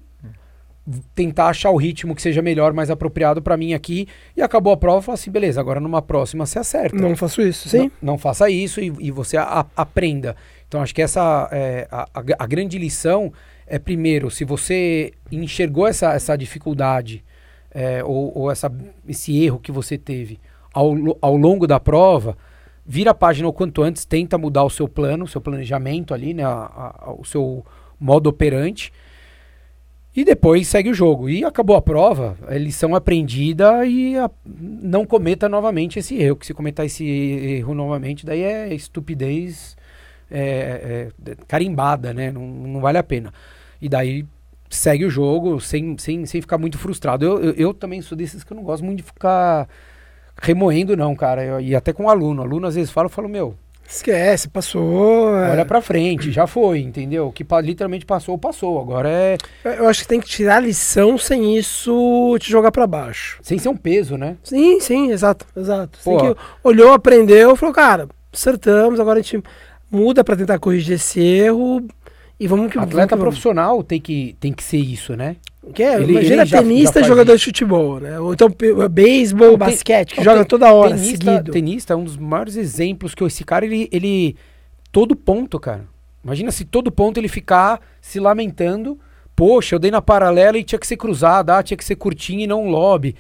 tentar 1.16 1.48
achar 1.48 1.70
o 1.72 1.78
ritmo 1.78 2.14
que 2.14 2.22
seja 2.22 2.42
melhor, 2.42 2.74
mais 2.74 2.90
apropriado 2.90 3.42
para 3.42 3.56
mim 3.56 3.74
aqui. 3.74 4.08
E 4.36 4.42
acabou 4.42 4.74
a 4.74 4.78
prova, 4.78 4.98
eu 4.98 5.02
falei 5.02 5.16
assim, 5.16 5.32
beleza, 5.32 5.62
agora 5.62 5.80
numa 5.80 6.02
próxima 6.02 6.46
você 6.46 6.60
acerta. 6.60 6.98
Não 6.98 7.16
faço 7.16 7.42
isso, 7.42 7.70
sim? 7.70 7.90
Não, 8.02 8.14
não 8.14 8.18
faça 8.18 8.50
isso 8.50 8.82
e, 8.82 8.92
e 9.00 9.10
você 9.12 9.38
a- 9.38 9.66
aprenda. 9.78 10.36
Então 10.68 10.82
acho 10.82 10.94
que 10.94 11.02
essa 11.02 11.48
é, 11.52 11.88
a, 11.90 12.04
a- 12.14 12.24
a 12.40 12.46
grande 12.48 12.78
lição 12.78 13.32
é 13.66 13.80
primeiro, 13.80 14.30
se 14.30 14.44
você 14.44 15.14
enxergou 15.32 15.88
essa, 15.88 16.12
essa 16.14 16.36
dificuldade 16.36 17.24
é, 17.74 18.04
ou, 18.04 18.32
ou 18.38 18.52
essa, 18.52 18.72
esse 19.08 19.44
erro 19.44 19.60
que 19.60 19.72
você 19.72 19.98
teve 19.98 20.40
ao, 20.74 20.94
ao 21.22 21.36
longo 21.38 21.66
da 21.68 21.80
prova, 21.80 22.38
vira 22.86 23.12
a 23.12 23.14
página 23.16 23.48
o 23.48 23.54
quanto 23.54 23.82
antes, 23.82 24.06
tenta 24.06 24.38
mudar 24.38 24.64
o 24.64 24.70
seu 24.70 24.88
plano, 24.88 25.26
o 25.26 25.28
seu 25.28 25.40
planejamento 25.42 26.14
ali, 26.14 26.34
né, 26.34 26.44
a- 26.44 26.50
a- 26.50 26.96
a- 27.10 27.14
o 27.14 27.24
seu 27.24 27.66
modo 28.00 28.28
operante. 28.30 28.92
E 30.16 30.24
depois 30.24 30.68
segue 30.68 30.90
o 30.92 30.94
jogo. 30.94 31.28
E 31.28 31.44
acabou 31.44 31.76
a 31.76 31.82
prova, 31.82 32.38
é 32.48 32.58
lição 32.58 32.94
aprendida 32.94 33.84
e 33.86 34.16
a- 34.16 34.30
não 34.46 35.06
cometa 35.06 35.50
novamente 35.50 35.98
esse 35.98 36.16
erro. 36.22 36.36
Que 36.36 36.46
se 36.46 36.54
cometer 36.54 36.86
esse 36.86 37.04
erro 37.06 37.74
novamente, 37.74 38.26
daí 38.26 38.42
é 38.42 38.74
estupidez 38.74 39.76
é, 40.30 41.10
é, 41.26 41.36
carimbada, 41.48 42.14
né? 42.14 42.32
Não, 42.32 42.42
não 42.46 42.80
vale 42.82 42.98
a 42.98 43.04
pena. 43.04 43.34
E 43.82 43.88
daí 43.90 44.26
segue 44.76 45.06
o 45.06 45.10
jogo 45.10 45.60
sem, 45.62 45.98
sem, 45.98 46.26
sem 46.26 46.42
ficar 46.42 46.58
muito 46.58 46.78
frustrado. 46.78 47.26
Eu, 47.26 47.40
eu, 47.42 47.54
eu 47.54 47.74
também 47.74 48.02
sou 48.02 48.18
desses 48.18 48.44
que 48.44 48.52
eu 48.54 48.58
não 48.58 48.64
gosto 48.64 48.84
muito 48.84 48.98
de 48.98 49.04
ficar 49.04 49.68
remoendo, 50.42 50.96
não, 50.98 51.16
cara. 51.16 51.44
Eu- 51.44 51.60
e 51.62 51.76
até 51.76 51.94
com 51.94 52.10
aluno. 52.10 52.42
Aluno 52.42 52.68
às 52.68 52.76
vezes 52.76 52.92
fala, 52.92 53.06
eu 53.06 53.10
falo, 53.10 53.30
meu, 53.30 53.56
Esquece, 53.86 54.48
passou. 54.48 55.38
é. 55.38 55.52
Olha 55.52 55.66
pra 55.66 55.82
frente, 55.82 56.32
já 56.32 56.48
foi, 56.48 56.80
entendeu? 56.80 57.28
O 57.28 57.32
que 57.34 57.46
literalmente 57.62 58.06
passou, 58.06 58.38
passou. 58.38 58.80
Agora 58.80 59.10
é 59.10 59.38
Eu 59.64 59.88
acho 59.88 60.02
que 60.04 60.08
tem 60.08 60.22
que 60.22 60.28
tirar 60.28 60.56
a 60.56 60.60
lição 60.62 61.18
sem 61.18 61.58
isso 61.58 62.36
te 62.40 62.50
jogar 62.50 62.72
pra 62.72 62.88
baixo. 62.88 63.40
sem 63.44 63.60
ser 63.60 63.68
um 63.70 63.76
peso, 63.76 64.18
né? 64.18 64.38
Sim, 64.42 64.80
sim, 64.80 65.12
exato, 65.12 65.46
exato. 65.56 66.00
Pô. 66.04 66.18
que- 66.34 66.40
olhou, 66.64 66.94
aprendeu, 66.94 67.56
falou, 67.58 67.76
cara, 67.76 68.08
acertamos, 68.32 69.00
agora 69.02 69.20
a 69.20 69.22
gente 69.22 69.44
muda 69.92 70.24
pra 70.24 70.38
tentar 70.38 70.58
corrigir 70.60 70.96
esse 70.96 71.20
erro 71.22 71.86
e 72.40 72.48
vamos 72.48 72.72
que 72.72 72.78
Atleta 72.80 73.16
vamos 73.16 73.24
profissional 73.24 73.84
tem 73.84 74.00
que, 74.02 74.36
tem 74.40 74.52
que 74.52 74.64
ser 74.64 74.78
isso, 74.78 75.16
né? 75.16 75.36
Que 75.74 75.82
é, 75.84 75.96
Ele- 75.96 76.12
imagina 76.14 76.42
ele 76.42 76.46
já- 76.46 76.58
tenista 76.60 77.00
já 77.00 77.06
e 77.06 77.08
jogador 77.08 77.32
isso. 77.36 77.40
de 77.40 77.46
futebol, 77.46 78.00
né? 78.00 78.20
Ou 78.20 78.34
então 78.34 78.50
beisebol, 78.92 79.52
Não, 79.52 79.58
basquete, 79.58 80.12
que 80.12 80.18
não, 80.18 80.24
joga 80.26 80.38
tem- 80.40 80.46
toda 80.48 80.74
hora, 80.74 80.90
tenista, 80.96 81.32
seguido. 81.32 81.52
tenista 81.52 81.94
é 81.94 81.96
um 81.96 82.04
dos 82.04 82.18
maiores 82.18 82.56
exemplos 82.58 83.16
que 83.16 83.24
esse 83.24 83.44
cara, 83.44 83.66
ele, 83.66 83.88
ele. 83.92 84.36
Todo 84.92 85.16
ponto, 85.16 85.60
cara. 85.60 85.86
Imagina 86.24 86.52
se 86.52 86.66
todo 86.66 86.92
ponto 86.92 87.18
ele 87.18 87.28
ficar 87.28 87.80
se 88.02 88.20
lamentando. 88.20 89.00
Poxa, 89.36 89.76
eu 89.76 89.80
dei 89.80 89.90
na 89.90 90.02
paralela 90.02 90.58
e 90.58 90.64
tinha 90.64 90.78
que 90.78 90.86
ser 90.86 90.98
cruzada, 90.98 91.58
ah, 91.58 91.64
tinha 91.64 91.76
que 91.78 91.84
ser 91.84 91.96
curtinho 91.96 92.42
e 92.42 92.48
não 92.48 92.66
um 92.66 92.70
lobby. 92.70 93.16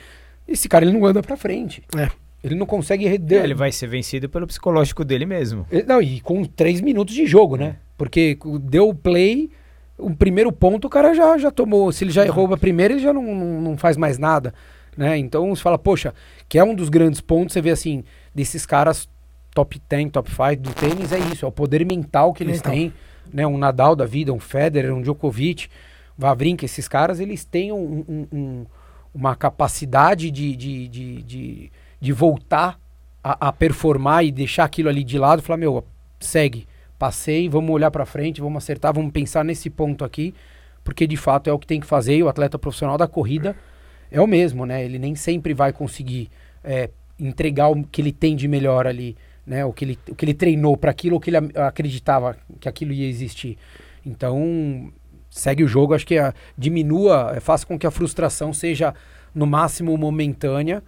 Esse 0.48 0.67
cara, 0.70 0.86
ele 0.86 0.96
não 0.98 1.05
anda 1.05 1.22
pra 1.24 1.36
frente. 1.38 1.82
É. 1.98 2.10
Ele 2.43 2.55
não 2.55 2.65
consegue. 2.65 3.08
rede- 3.08 3.36
Ele 3.36 3.53
vai 3.53 3.72
ser 3.72 3.88
vencido 3.88 4.27
pelo 4.29 4.46
psicológico 4.46 5.03
dele 5.05 5.25
mesmo. 5.25 5.65
Ele- 5.72 5.84
Não, 5.88 6.01
e 6.01 6.20
com 6.20 6.43
três 6.43 6.82
minutos 6.82 7.15
de 7.15 7.25
jogo, 7.25 7.55
né? 7.55 7.77
Porque 7.98 8.38
deu 8.62 8.90
o 8.90 8.96
play, 8.96 9.50
o 9.98 10.14
primeiro 10.16 10.52
ponto 10.52 10.86
o 10.86 10.90
cara 10.90 11.14
já, 11.14 11.38
já 11.38 11.52
tomou. 11.52 11.92
Se 11.92 12.04
ele 12.04 12.12
já 12.12 12.26
errou 12.26 12.52
a 12.54 12.58
primeira, 12.58 12.94
ele 12.94 13.02
já 13.02 13.14
não, 13.14 13.24
não, 13.36 13.62
não 13.62 13.78
faz 13.78 13.98
mais 13.98 14.18
nada. 14.18 14.54
Né? 14.98 15.18
Então 15.18 15.56
você 15.56 15.62
fala, 15.62 15.78
poxa, 15.78 16.14
que 16.48 16.58
é 16.58 16.64
um 16.64 16.76
dos 16.76 16.90
grandes 16.90 17.22
pontos, 17.22 17.54
você 17.54 17.62
vê 17.62 17.72
assim, 17.72 18.04
desses 18.34 18.66
caras 18.66 19.10
top 19.54 19.82
10, 19.88 20.12
top 20.12 20.30
5 20.30 20.56
do 20.62 20.74
tênis, 20.74 21.12
é 21.12 21.20
isso, 21.20 21.46
é 21.46 21.48
o 21.48 21.52
poder 21.52 21.86
mental 21.86 22.34
que 22.34 22.44
eles 22.44 22.58
Mental. 22.58 22.72
têm. 22.74 22.94
Né? 23.32 23.46
Um 23.48 23.58
Nadal 23.58 23.96
da 23.96 24.06
vida, 24.06 24.34
um 24.34 24.40
Federer, 24.40 24.94
um 24.94 25.02
Djokovic, 25.02 25.68
Vavrinka, 26.18 26.66
esses 26.66 26.88
caras, 26.88 27.20
eles 27.20 27.44
têm 27.46 27.72
um- 27.72 28.04
um- 28.08 28.28
um- 28.32 28.66
uma 29.14 29.36
capacidade 29.36 30.30
de, 30.32 30.56
de, 30.56 30.88
de, 30.88 31.24
de, 31.24 31.72
de 32.02 32.12
voltar 32.12 32.80
a, 33.24 33.48
a 33.50 33.54
performar 33.54 34.26
e 34.26 34.32
deixar 34.32 34.64
aquilo 34.66 34.90
ali 34.90 35.04
de 35.04 35.18
lado 35.18 35.40
e 35.40 35.42
falar, 35.44 35.58
meu, 35.58 35.84
segue, 36.20 36.68
passei, 37.04 37.50
vamos 37.50 37.70
olhar 37.70 37.92
pra 37.92 38.06
frente, 38.06 38.40
vamos 38.40 38.64
acertar, 38.64 38.94
vamos 38.94 39.12
pensar 39.12 39.44
nesse 39.44 39.70
ponto 39.70 40.06
aqui, 40.06 40.34
porque 40.86 41.06
de 41.06 41.18
fato 41.18 41.50
é 41.50 41.54
o 41.54 41.60
que 41.60 41.68
tem 41.68 41.82
que 41.82 41.86
fazer 41.86 42.16
e 42.16 42.24
o 42.24 42.30
atleta 42.30 42.58
profissional 42.58 42.98
da 42.98 43.10
corrida 43.10 43.58
é 44.10 44.22
o 44.22 44.26
mesmo, 44.26 44.66
né? 44.66 44.86
Ele 44.86 44.98
nem 44.98 45.14
sempre 45.14 45.54
vai 45.54 45.74
conseguir 45.74 46.30
é, 46.64 46.90
entregar 47.20 47.68
o 47.68 47.84
que 47.84 48.02
ele 48.02 48.14
tem 48.14 48.38
de 48.38 48.48
melhor 48.48 48.88
ali, 48.88 49.18
né? 49.46 49.66
O 49.66 49.74
que 49.74 49.84
ele, 49.84 50.00
o 50.08 50.16
que 50.16 50.24
ele 50.24 50.34
treinou 50.34 50.78
para 50.78 50.92
aquilo, 50.92 51.18
o 51.18 51.20
que 51.20 51.30
ele 51.30 51.52
acreditava 51.56 52.38
que 52.58 52.70
aquilo 52.70 52.94
ia 52.94 53.10
existir. 53.10 53.58
Então, 54.06 54.90
segue 55.30 55.62
o 55.62 55.68
jogo, 55.68 55.94
acho 55.94 56.08
que 56.08 56.18
a, 56.18 56.34
diminua, 56.58 57.34
é, 57.36 57.42
faça 57.42 57.66
com 57.66 57.78
que 57.78 57.86
a 57.86 57.92
frustração 57.92 58.54
seja 58.54 58.96
no 59.36 59.46
máximo 59.46 59.98
momentânea, 59.98 60.82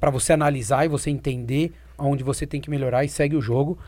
para 0.00 0.10
você 0.10 0.32
analisar 0.32 0.84
e 0.84 0.88
você 0.88 1.10
entender 1.10 1.72
onde 1.96 2.24
você 2.24 2.44
tem 2.44 2.60
que 2.60 2.70
melhorar 2.70 3.04
e 3.04 3.08
segue 3.08 3.36
o 3.36 3.40
jogo. 3.40 3.78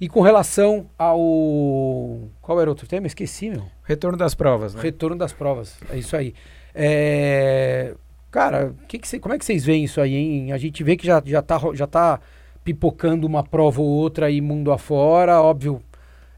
E 0.00 0.08
com 0.08 0.20
relação 0.20 0.86
ao. 0.98 2.28
Qual 2.42 2.60
era 2.60 2.68
o 2.68 2.72
outro 2.72 2.86
tema? 2.86 3.06
Esqueci, 3.06 3.48
meu. 3.50 3.64
Retorno 3.84 4.18
das 4.18 4.34
provas, 4.34 4.74
né? 4.74 4.82
Retorno 4.82 5.16
das 5.16 5.32
provas. 5.32 5.78
É 5.90 5.96
isso 5.98 6.16
aí. 6.16 6.34
É, 6.74 7.94
Cara, 8.30 8.74
que 8.86 8.98
que 8.98 9.08
cê- 9.08 9.18
como 9.18 9.34
é 9.34 9.38
que 9.38 9.44
vocês 9.46 9.64
veem 9.64 9.84
isso 9.84 9.98
aí, 10.00 10.14
hein? 10.14 10.52
A 10.52 10.58
gente 10.58 10.84
vê 10.84 10.94
que 10.96 11.06
já, 11.06 11.22
já, 11.24 11.40
tá, 11.40 11.58
já 11.72 11.86
tá 11.86 12.20
pipocando 12.62 13.26
uma 13.26 13.42
prova 13.42 13.80
ou 13.80 13.86
outra 13.88 14.26
aí 14.26 14.42
mundo 14.42 14.70
afora, 14.70 15.40
óbvio, 15.40 15.80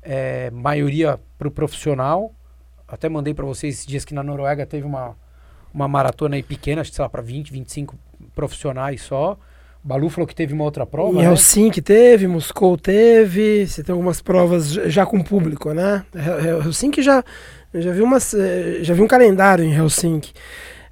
é, 0.00 0.49
maioria 0.50 1.19
pro 1.37 1.50
profissional. 1.50 2.33
Até 2.87 3.09
mandei 3.09 3.35
para 3.35 3.45
vocês 3.45 3.75
esses 3.75 3.87
dias 3.87 4.05
que 4.05 4.15
na 4.15 4.23
Noruega 4.23 4.65
teve 4.65 4.87
uma, 4.87 5.17
uma 5.75 5.88
maratona 5.88 6.37
aí 6.37 6.43
pequena, 6.43 6.83
acho 6.83 6.91
que 6.91 6.97
sei 6.97 7.03
lá, 7.03 7.09
para 7.09 7.21
20, 7.23 7.53
25 7.53 7.99
profissionais 8.35 9.03
só. 9.03 9.37
Balu 9.82 10.08
falou 10.11 10.26
que 10.26 10.35
teve 10.35 10.52
uma 10.52 10.64
outra 10.64 10.85
prova, 10.85 11.12
Em 11.14 11.23
né? 11.23 11.30
Helsinki 11.30 11.80
teve, 11.80 12.26
Moscou 12.26 12.76
teve, 12.76 13.66
você 13.66 13.82
tem 13.82 13.92
algumas 13.92 14.20
provas 14.20 14.68
já 14.70 15.06
com 15.06 15.23
público, 15.23 15.73
né? 15.73 16.04
Hel- 16.14 16.40
Hel- 16.44 16.62
Helsinki 16.62 17.02
já, 17.02 17.25
eu 17.73 17.80
já 17.82 17.92
vi 17.92 18.02
umas, 18.02 18.35
já 18.82 18.92
vi 18.94 19.00
um 19.02 19.06
calendário 19.06 19.64
em 19.64 19.73
Helsinki. 19.75 20.32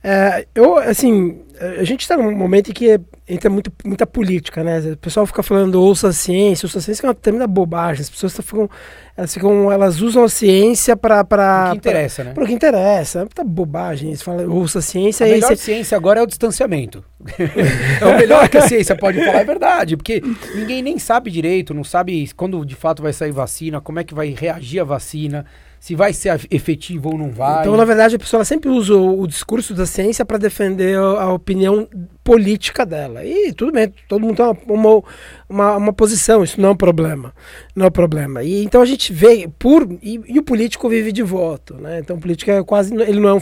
É, 0.02 0.46
eu, 0.54 0.78
assim, 0.78 1.40
a 1.78 1.82
gente 1.82 2.02
está 2.02 2.16
num 2.16 2.30
momento 2.34 2.70
em 2.70 2.74
que 2.74 3.00
entra 3.28 3.50
muito, 3.50 3.72
muita 3.84 4.06
política, 4.06 4.62
né? 4.62 4.78
O 4.92 4.96
pessoal 4.96 5.26
fica 5.26 5.42
falando 5.42 5.74
ouça 5.82 6.08
a 6.08 6.12
ciência, 6.12 6.64
ouça 6.66 6.78
a 6.78 6.80
ciência 6.80 7.00
que 7.00 7.06
é 7.06 7.08
uma 7.08 7.14
tremenda 7.14 7.46
bobagem. 7.46 8.02
As 8.02 8.10
pessoas 8.10 8.36
ficam, 8.36 8.70
elas 9.16 9.34
ficam, 9.34 9.72
elas 9.72 10.00
usam 10.00 10.22
a 10.22 10.28
ciência 10.28 10.96
para 10.96 11.22
O 11.22 11.24
para 11.24 11.70
que 11.72 11.76
interessa, 11.78 12.22
né? 12.24 12.32
para 12.34 12.44
o 12.44 12.46
que 12.46 12.52
interessa. 12.52 13.18
É 13.18 13.22
muita 13.22 13.42
bobagem. 13.42 14.08
Eles 14.10 14.22
falam 14.22 14.48
ouça 14.48 14.78
a 14.78 14.82
ciência 14.82 15.26
A 15.26 15.28
e 15.28 15.32
melhor 15.32 15.48
você- 15.48 15.56
ciência 15.56 15.96
agora 15.96 16.20
é 16.20 16.22
o 16.22 16.26
distanciamento. 16.26 17.02
é 18.00 18.06
o 18.06 18.16
melhor 18.16 18.48
que 18.48 18.58
a 18.58 18.68
ciência 18.68 18.96
pode 18.96 19.18
falar, 19.24 19.40
é 19.40 19.44
verdade. 19.44 19.96
Porque 19.96 20.22
ninguém 20.54 20.82
nem 20.82 20.98
sabe 20.98 21.30
direito, 21.30 21.74
não 21.74 21.82
sabe 21.82 22.30
quando 22.36 22.64
de 22.64 22.76
fato 22.76 23.02
vai 23.02 23.12
sair 23.12 23.32
vacina, 23.32 23.80
como 23.80 23.98
é 23.98 24.04
que 24.04 24.14
vai 24.14 24.28
reagir 24.38 24.78
a 24.78 24.84
vacina, 24.84 25.44
se 25.78 25.95
vai 25.95 26.12
ser 26.12 26.40
efetivo 26.50 27.11
ou 27.11 27.18
não 27.18 27.30
vai. 27.30 27.61
Então, 27.61 27.76
na 27.76 27.85
verdade, 27.85 28.16
a 28.16 28.18
pessoa 28.18 28.45
sempre 28.45 28.68
usa 28.68 28.95
o, 28.95 29.26
discurso 29.26 29.75
da 29.75 29.87
ciência 29.87 30.25
para 30.25 30.38
defender 30.38 30.99
a, 30.99 31.33
opinião 31.33 31.88
política 32.25 32.85
dela. 32.85 33.25
E 33.25 33.52
tudo 33.52 33.73
bem, 33.73 33.92
todo 34.09 34.21
mundo 34.21 34.37
tem 34.37 34.47
uma, 34.68 35.02
uma, 35.49 35.76
uma, 35.76 35.92
posição, 35.92 36.42
isso 36.42 36.61
não 36.61 36.71
é 36.71 36.73
um 36.73 36.76
problema. 36.76 37.33
Não 37.75 37.87
é 37.87 37.88
um 37.88 37.92
problema. 37.92 38.42
E 38.42 38.64
então 38.64 38.83
a 38.83 38.87
gente 38.87 39.12
vê 39.12 39.49
por. 39.59 39.87
E, 40.02 40.21
e 40.26 40.38
o 40.38 40.42
político 40.42 40.88
vive 40.88 41.12
de 41.12 41.23
voto, 41.23 41.75
né? 41.75 42.00
Então 42.00 42.16
o 42.16 42.21
político 42.21 42.50
é 42.50 42.62
quase. 42.64 42.95
Ele 42.95 43.21
não 43.21 43.28
é 43.28 43.35
um. 43.35 43.40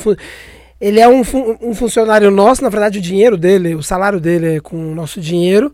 Ele 0.80 1.00
é 1.00 1.08
um, 1.08 1.22
um 1.62 1.74
funcionário 1.74 2.30
nosso, 2.30 2.62
na 2.62 2.68
verdade, 2.68 2.98
o 2.98 3.02
dinheiro 3.02 3.38
dele, 3.38 3.74
o 3.74 3.82
salário 3.82 4.20
dele 4.20 4.56
é 4.56 4.60
com 4.60 4.76
o 4.76 4.94
nosso 4.94 5.20
dinheiro. 5.20 5.72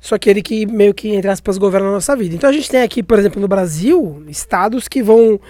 Só 0.00 0.16
que 0.16 0.30
ele 0.30 0.40
que 0.40 0.64
meio 0.66 0.94
que, 0.94 1.08
entre 1.10 1.28
aspas, 1.28 1.58
governa 1.58 1.88
a 1.88 1.92
nossa 1.92 2.14
vida. 2.14 2.34
Então 2.34 2.48
a 2.48 2.52
gente 2.52 2.70
tem 2.70 2.80
aqui, 2.80 3.02
por 3.02 3.18
exemplo, 3.18 3.40
no 3.40 3.48
Brasil, 3.48 4.24
estados 4.28 4.88
que 4.88 5.02
vão 5.02 5.40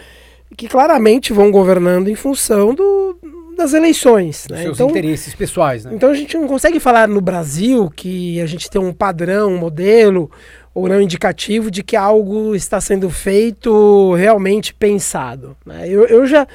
que 0.57 0.69
claramente 0.69 1.33
vão 1.33 1.51
governando 1.51 2.09
em 2.09 2.15
função 2.15 2.75
do, 2.75 3.17
das 3.57 3.73
eleições. 3.73 4.47
Né? 4.51 4.63
seus 4.63 4.77
Então, 4.77 4.91
interesses 4.91 5.35
pessoais, 5.35 5.85
né? 5.85 5.93
então 5.95 6.11
a 6.11 6.15
gente 6.15 6.37
não 6.37 6.47
consegue 6.47 6.79
falar 6.79 7.09
no 7.09 7.21
Brasil 7.21 7.91
que 7.95 8.41
a 8.41 8.47
gente 8.47 8.69
tem 8.69 8.81
um 8.81 8.93
padrão, 8.93 9.53
um 9.53 9.59
modelo 9.59 10.31
ou 10.75 10.89
não 10.89 11.01
indicativo 11.01 11.71
de 11.71 11.83
que 11.83 11.97
algo 11.97 12.55
está 12.55 12.81
sendo 12.81 13.09
feito 13.09 14.13
realmente 14.15 14.75
pensado. 14.75 15.57
né? 15.65 15.89
Eu, 15.89 16.05
eu 16.07 16.27
já 16.27 16.47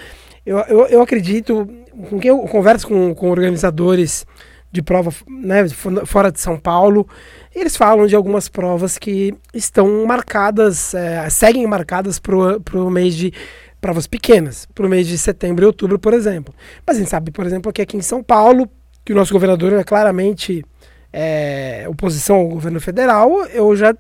eu, 0.46 0.58
eu, 0.60 0.86
eu 0.88 1.02
acredito, 1.02 1.68
com 2.10 2.20
quem 2.20 2.30
eu 2.30 2.40
converso 2.40 2.88
com, 2.88 3.14
com 3.14 3.30
organizadores 3.30 4.26
de 4.72 4.82
prova 4.82 5.12
né, 5.28 5.68
fo- 5.70 6.06
fora 6.06 6.32
de 6.32 6.40
São 6.40 6.58
Paulo, 6.58 7.08
eles 7.54 7.76
falam 7.76 8.08
de 8.08 8.16
algumas 8.16 8.48
provas 8.48 8.98
que 8.98 9.34
estão 9.54 10.06
marcadas, 10.06 10.94
eh, 10.94 11.28
seguem 11.30 11.68
marcadas 11.68 12.18
para 12.20 12.36
o 12.76 12.90
mês 12.90 13.14
de 13.16 13.34
provas 13.82 14.06
pequenas, 14.06 14.68
para 14.76 14.86
o 14.86 14.90
mês 14.90 15.08
de 15.08 15.18
setembro 15.18 15.66
e 15.66 15.68
outubro, 15.68 15.98
por 15.98 16.14
exemplo. 16.14 16.54
Mas 16.86 16.98
a 16.98 17.00
gente 17.00 17.10
sabe, 17.10 17.32
por 17.32 17.46
exemplo, 17.46 17.74
que 17.74 17.82
aqui 17.82 17.98
em 17.98 18.02
São 18.02 18.22
Paulo, 18.22 18.70
que 19.04 19.12
o 19.12 19.16
nosso 19.16 19.34
governador 19.34 19.74
é 19.74 19.84
claramente 19.84 20.64
é, 21.12 21.86
oposição 21.90 22.38
ao 22.38 22.48
governo 22.48 22.80
federal, 22.80 23.46
eu 23.48 23.76
já 23.76 23.94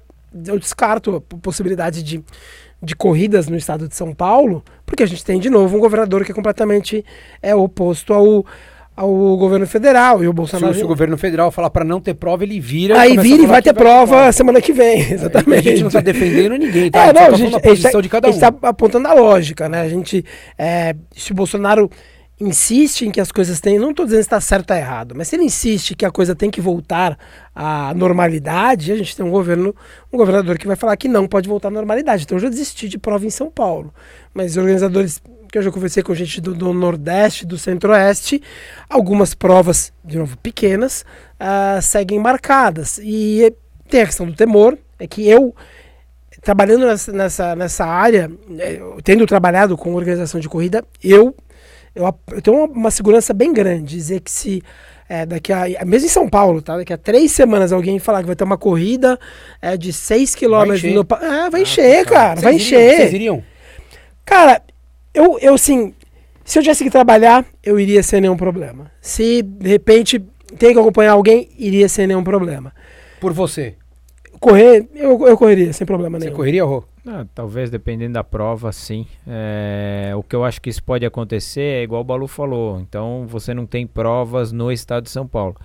eu 0.45 0.57
descarto 0.57 1.17
a 1.17 1.38
possibilidade 1.39 2.01
de, 2.03 2.23
de 2.81 2.95
corridas 2.95 3.50
no 3.50 3.57
estado 3.57 3.88
de 3.88 3.95
São 3.95 4.13
Paulo, 4.13 4.63
porque 4.85 5.03
a 5.03 5.05
gente 5.05 5.25
tem 5.25 5.39
de 5.39 5.50
novo 5.50 5.75
um 5.75 5.79
governador 5.79 6.23
que 6.23 6.31
é 6.31 6.35
completamente 6.35 7.03
é, 7.41 7.53
oposto 7.53 8.13
ao, 8.13 8.45
ao 8.95 9.38
governo 9.38 9.65
federal 9.65 10.24
e 10.24 10.27
o 10.27 10.33
Bolsonaro. 10.33 10.74
o- 10.74 10.75
se 10.75 10.83
o 10.83 10.88
governo 10.88 11.17
federal 11.17 11.50
falar 11.51 11.69
para 11.69 11.83
não 11.86 12.00
ter 12.00 12.13
prova, 12.13 12.43
ele 12.43 12.60
vira. 12.60 13.00
Aí 13.00 13.17
vira 13.17 13.43
e 13.43 13.45
vai 13.45 13.62
ter 13.62 13.74
prova 13.74 14.31
semana 14.31 14.62
que 14.62 14.74
vem, 14.74 15.00
exatamente. 15.12 15.67
A 15.67 15.71
gente 15.71 15.81
não 15.81 15.88
está 15.88 16.01
defendendo 16.01 16.55
ninguém, 16.57 16.91
tá? 16.91 17.05
É, 17.07 17.10
A 17.10 17.31
gente 17.31 17.51
não, 17.51 17.57
a 17.57 17.62
tá 17.62 17.69
gente, 17.69 17.77
posição 17.81 17.91
tá- 17.93 18.01
de 18.01 18.10
cada 18.10 18.27
a 18.27 18.31
um. 18.31 18.38
tá 18.39 18.53
apontando 18.63 19.07
a 19.07 19.13
lógica, 19.13 19.67
né? 19.69 19.81
A 19.81 19.89
gente, 19.89 20.24
é, 20.57 20.95
se 21.15 21.31
o 21.31 21.36
Bolsonaro 21.36 21.89
insiste 22.39 23.03
em 23.05 23.12
que 23.12 23.21
as 23.21 23.31
coisas 23.31 23.60
têm, 23.60 23.77
não 23.77 23.91
estou 23.91 24.03
dizendo 24.03 24.21
se 24.21 24.25
está 24.27 24.41
certo 24.41 24.62
ou 24.62 24.65
tá 24.67 24.77
errado, 24.77 25.13
mas 25.15 25.27
se 25.27 25.36
ele 25.36 25.43
insiste 25.43 25.93
que 25.95 26.03
a 26.03 26.10
coisa 26.10 26.36
tem 26.36 26.50
que 26.50 26.60
voltar 26.60 27.15
à 27.55 27.93
normalidade, 27.95 28.91
a 28.91 28.95
gente 28.98 29.15
tem 29.15 29.24
um 29.24 29.29
governo, 29.29 29.75
um 30.12 30.17
governador 30.17 30.57
que 30.57 30.65
vai 30.65 30.75
falar 30.75 30.98
que 30.98 31.07
não 31.07 31.27
pode 31.27 31.48
voltar 31.48 31.67
à 31.67 31.71
normalidade. 31.71 32.24
Então 32.24 32.38
eu 32.38 32.41
já 32.41 32.50
desisti 32.50 32.89
de 32.89 32.98
prova 32.98 33.25
em 33.27 33.29
São 33.29 33.51
Paulo, 33.51 33.93
mas 34.33 34.51
os 34.51 34.57
organizadores 34.57 35.21
que 35.51 35.58
eu 35.58 35.62
já 35.62 35.72
conversei 35.72 36.01
com 36.01 36.13
gente 36.15 36.39
do, 36.39 36.53
do 36.53 36.74
Nordeste, 36.74 37.46
do 37.46 37.58
Centro-Oeste, 37.58 38.41
algumas 38.89 39.34
provas, 39.34 39.91
de 40.03 40.17
novo, 40.17 40.38
pequenas, 40.38 41.03
ah, 41.39 41.79
seguem 41.81 42.20
marcadas. 42.20 43.00
E 43.03 43.53
tem 43.89 44.01
a 44.01 44.05
questão 44.05 44.25
do 44.25 44.34
temor, 44.34 44.77
é 44.98 45.05
que 45.05 45.27
eu 45.27 45.53
trabalhando 46.41 46.86
nessa, 46.88 47.12
nessa, 47.12 47.55
nessa 47.55 47.86
área, 47.86 48.31
eu 48.58 49.00
tendo 49.03 49.25
trabalhado 49.27 49.77
com 49.77 49.93
organização 49.93 50.39
de 50.39 50.48
corrida, 50.50 50.84
eu, 51.03 51.36
eu, 51.93 52.12
eu 52.31 52.41
tenho 52.41 52.58
uma, 52.58 52.67
uma 52.67 52.91
segurança 52.91 53.34
bem 53.34 53.51
grande. 53.53 53.96
Dizer 53.96 54.22
que 54.22 54.31
se 54.31 54.63
É, 55.10 55.25
daqui 55.25 55.51
a. 55.51 55.65
Mesmo 55.86 56.05
em 56.08 56.10
São 56.10 56.29
Paulo, 56.29 56.62
tá? 56.62 56.77
Daqui 56.77 56.93
a 56.93 56.98
três 56.98 57.34
semanas 57.34 57.74
alguém 57.74 58.00
falar 58.00 58.22
que 58.22 58.27
vai 58.27 58.36
ter 58.36 58.46
uma 58.46 58.58
corrida 58.58 59.20
é, 59.62 59.75
de 59.75 59.91
6 59.91 60.36
km 60.36 60.72
encher. 60.74 60.93
no. 60.93 61.01
É, 61.01 61.50
vai 61.50 61.60
Ah, 61.60 61.63
encher, 61.63 62.05
tá. 62.05 62.12
cara. 62.12 62.39
vai 62.41 62.53
encher. 62.55 62.96
Vocês 62.96 63.13
iriam? 63.13 63.43
Cara, 64.25 64.62
eu, 65.13 65.37
eu 65.39 65.53
assim, 65.53 65.93
se 66.43 66.59
eu 66.59 66.63
tivesse 66.63 66.83
que 66.83 66.89
trabalhar, 66.89 67.45
eu 67.63 67.79
iria 67.79 68.01
sem 68.03 68.21
nenhum 68.21 68.37
problema. 68.37 68.91
Se 69.01 69.41
de 69.41 69.69
repente 69.69 70.19
tem 70.57 70.73
que 70.73 70.79
acompanhar 70.79 71.13
alguém, 71.13 71.49
iria 71.57 71.87
sem 71.87 72.07
nenhum 72.07 72.23
problema. 72.23 72.73
Por 73.19 73.33
você. 73.33 73.75
Correr, 74.39 74.89
eu, 74.95 75.27
eu 75.27 75.37
correria 75.37 75.71
sem 75.71 75.85
problema 75.85 76.17
Você 76.17 76.25
nenhum. 76.25 76.35
correria, 76.35 76.63
Rô? 76.63 76.83
Ah, 77.05 77.25
talvez 77.33 77.69
dependendo 77.69 78.13
da 78.13 78.23
prova, 78.23 78.71
sim. 78.71 79.05
É, 79.27 80.11
o 80.15 80.23
que 80.23 80.35
eu 80.35 80.43
acho 80.43 80.59
que 80.59 80.69
isso 80.69 80.83
pode 80.83 81.05
acontecer 81.05 81.61
é 81.61 81.83
igual 81.83 82.01
o 82.01 82.03
Balu 82.03 82.27
falou. 82.27 82.79
Então 82.79 83.25
você 83.27 83.53
não 83.53 83.65
tem 83.67 83.85
provas 83.85 84.51
no 84.51 84.71
estado 84.71 85.03
de 85.03 85.11
São 85.11 85.27
Paulo. 85.27 85.55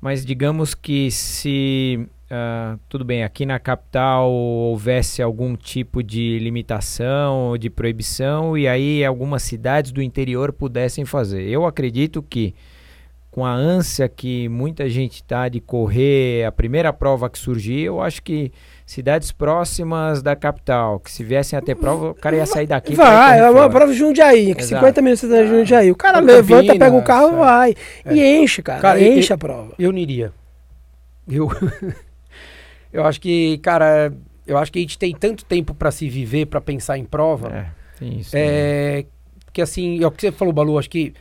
Mas 0.00 0.24
digamos 0.24 0.74
que 0.74 1.10
se 1.10 2.06
ah, 2.34 2.78
tudo 2.88 3.04
bem, 3.04 3.22
aqui 3.22 3.44
na 3.44 3.58
capital 3.58 4.32
houvesse 4.32 5.20
algum 5.20 5.54
tipo 5.54 6.02
de 6.02 6.38
limitação 6.38 7.48
ou 7.50 7.58
de 7.58 7.68
proibição 7.68 8.56
e 8.56 8.66
aí 8.66 9.04
algumas 9.04 9.42
cidades 9.42 9.92
do 9.92 10.00
interior 10.00 10.50
pudessem 10.50 11.04
fazer. 11.04 11.42
Eu 11.42 11.66
acredito 11.66 12.22
que 12.22 12.54
com 13.30 13.44
a 13.44 13.52
ânsia 13.52 14.08
que 14.08 14.48
muita 14.48 14.88
gente 14.88 15.16
está 15.16 15.46
de 15.46 15.60
correr 15.60 16.46
a 16.46 16.50
primeira 16.50 16.90
prova 16.90 17.28
que 17.28 17.38
surgir, 17.38 17.80
eu 17.80 18.00
acho 18.00 18.22
que 18.22 18.50
cidades 18.86 19.30
próximas 19.30 20.22
da 20.22 20.34
capital, 20.34 21.00
que 21.00 21.12
se 21.12 21.22
viessem 21.22 21.58
a 21.58 21.60
ter 21.60 21.74
prova, 21.74 22.12
o 22.12 22.14
cara 22.14 22.36
ia 22.36 22.46
sair 22.46 22.66
daqui. 22.66 22.94
Vai, 22.94 23.40
é 23.40 23.50
uma 23.50 23.68
prova 23.68 23.92
de 23.92 23.98
Jundiaí, 23.98 24.54
que 24.54 24.62
Exato. 24.62 24.80
50 24.80 25.02
minutos 25.02 25.28
de 25.28 25.46
Jundiaí. 25.48 25.90
O 25.90 25.96
cara 25.96 26.18
levanta, 26.20 26.78
pega 26.78 26.96
o 26.96 27.02
carro 27.02 27.28
e 27.28 27.34
é. 27.34 27.36
vai. 27.36 27.74
E 28.10 28.42
enche, 28.42 28.62
cara. 28.62 28.80
Cara, 28.80 29.02
enche 29.02 29.30
e- 29.30 29.34
a 29.34 29.36
prova. 29.36 29.74
Eu 29.78 29.92
não 29.92 29.98
iria. 29.98 30.32
Eu, 31.28 31.50
eu 32.92 33.04
acho 33.04 33.20
que, 33.20 33.58
cara, 33.58 34.12
eu 34.46 34.58
acho 34.58 34.70
que 34.72 34.78
a 34.78 34.82
gente 34.82 34.98
tem 34.98 35.14
tanto 35.14 35.44
tempo 35.44 35.74
pra 35.74 35.90
se 35.90 36.08
viver, 36.08 36.46
pra 36.46 36.60
pensar 36.60 36.98
em 36.98 37.04
prova. 37.04 37.48
É, 37.48 37.66
tem 37.98 38.18
isso. 38.20 38.36
É, 38.36 39.04
que 39.52 39.62
assim, 39.62 40.02
é 40.02 40.06
o 40.06 40.10
que 40.10 40.20
você 40.22 40.32
falou, 40.32 40.52
Balu, 40.52 40.78
acho 40.78 40.90
que 40.90 41.12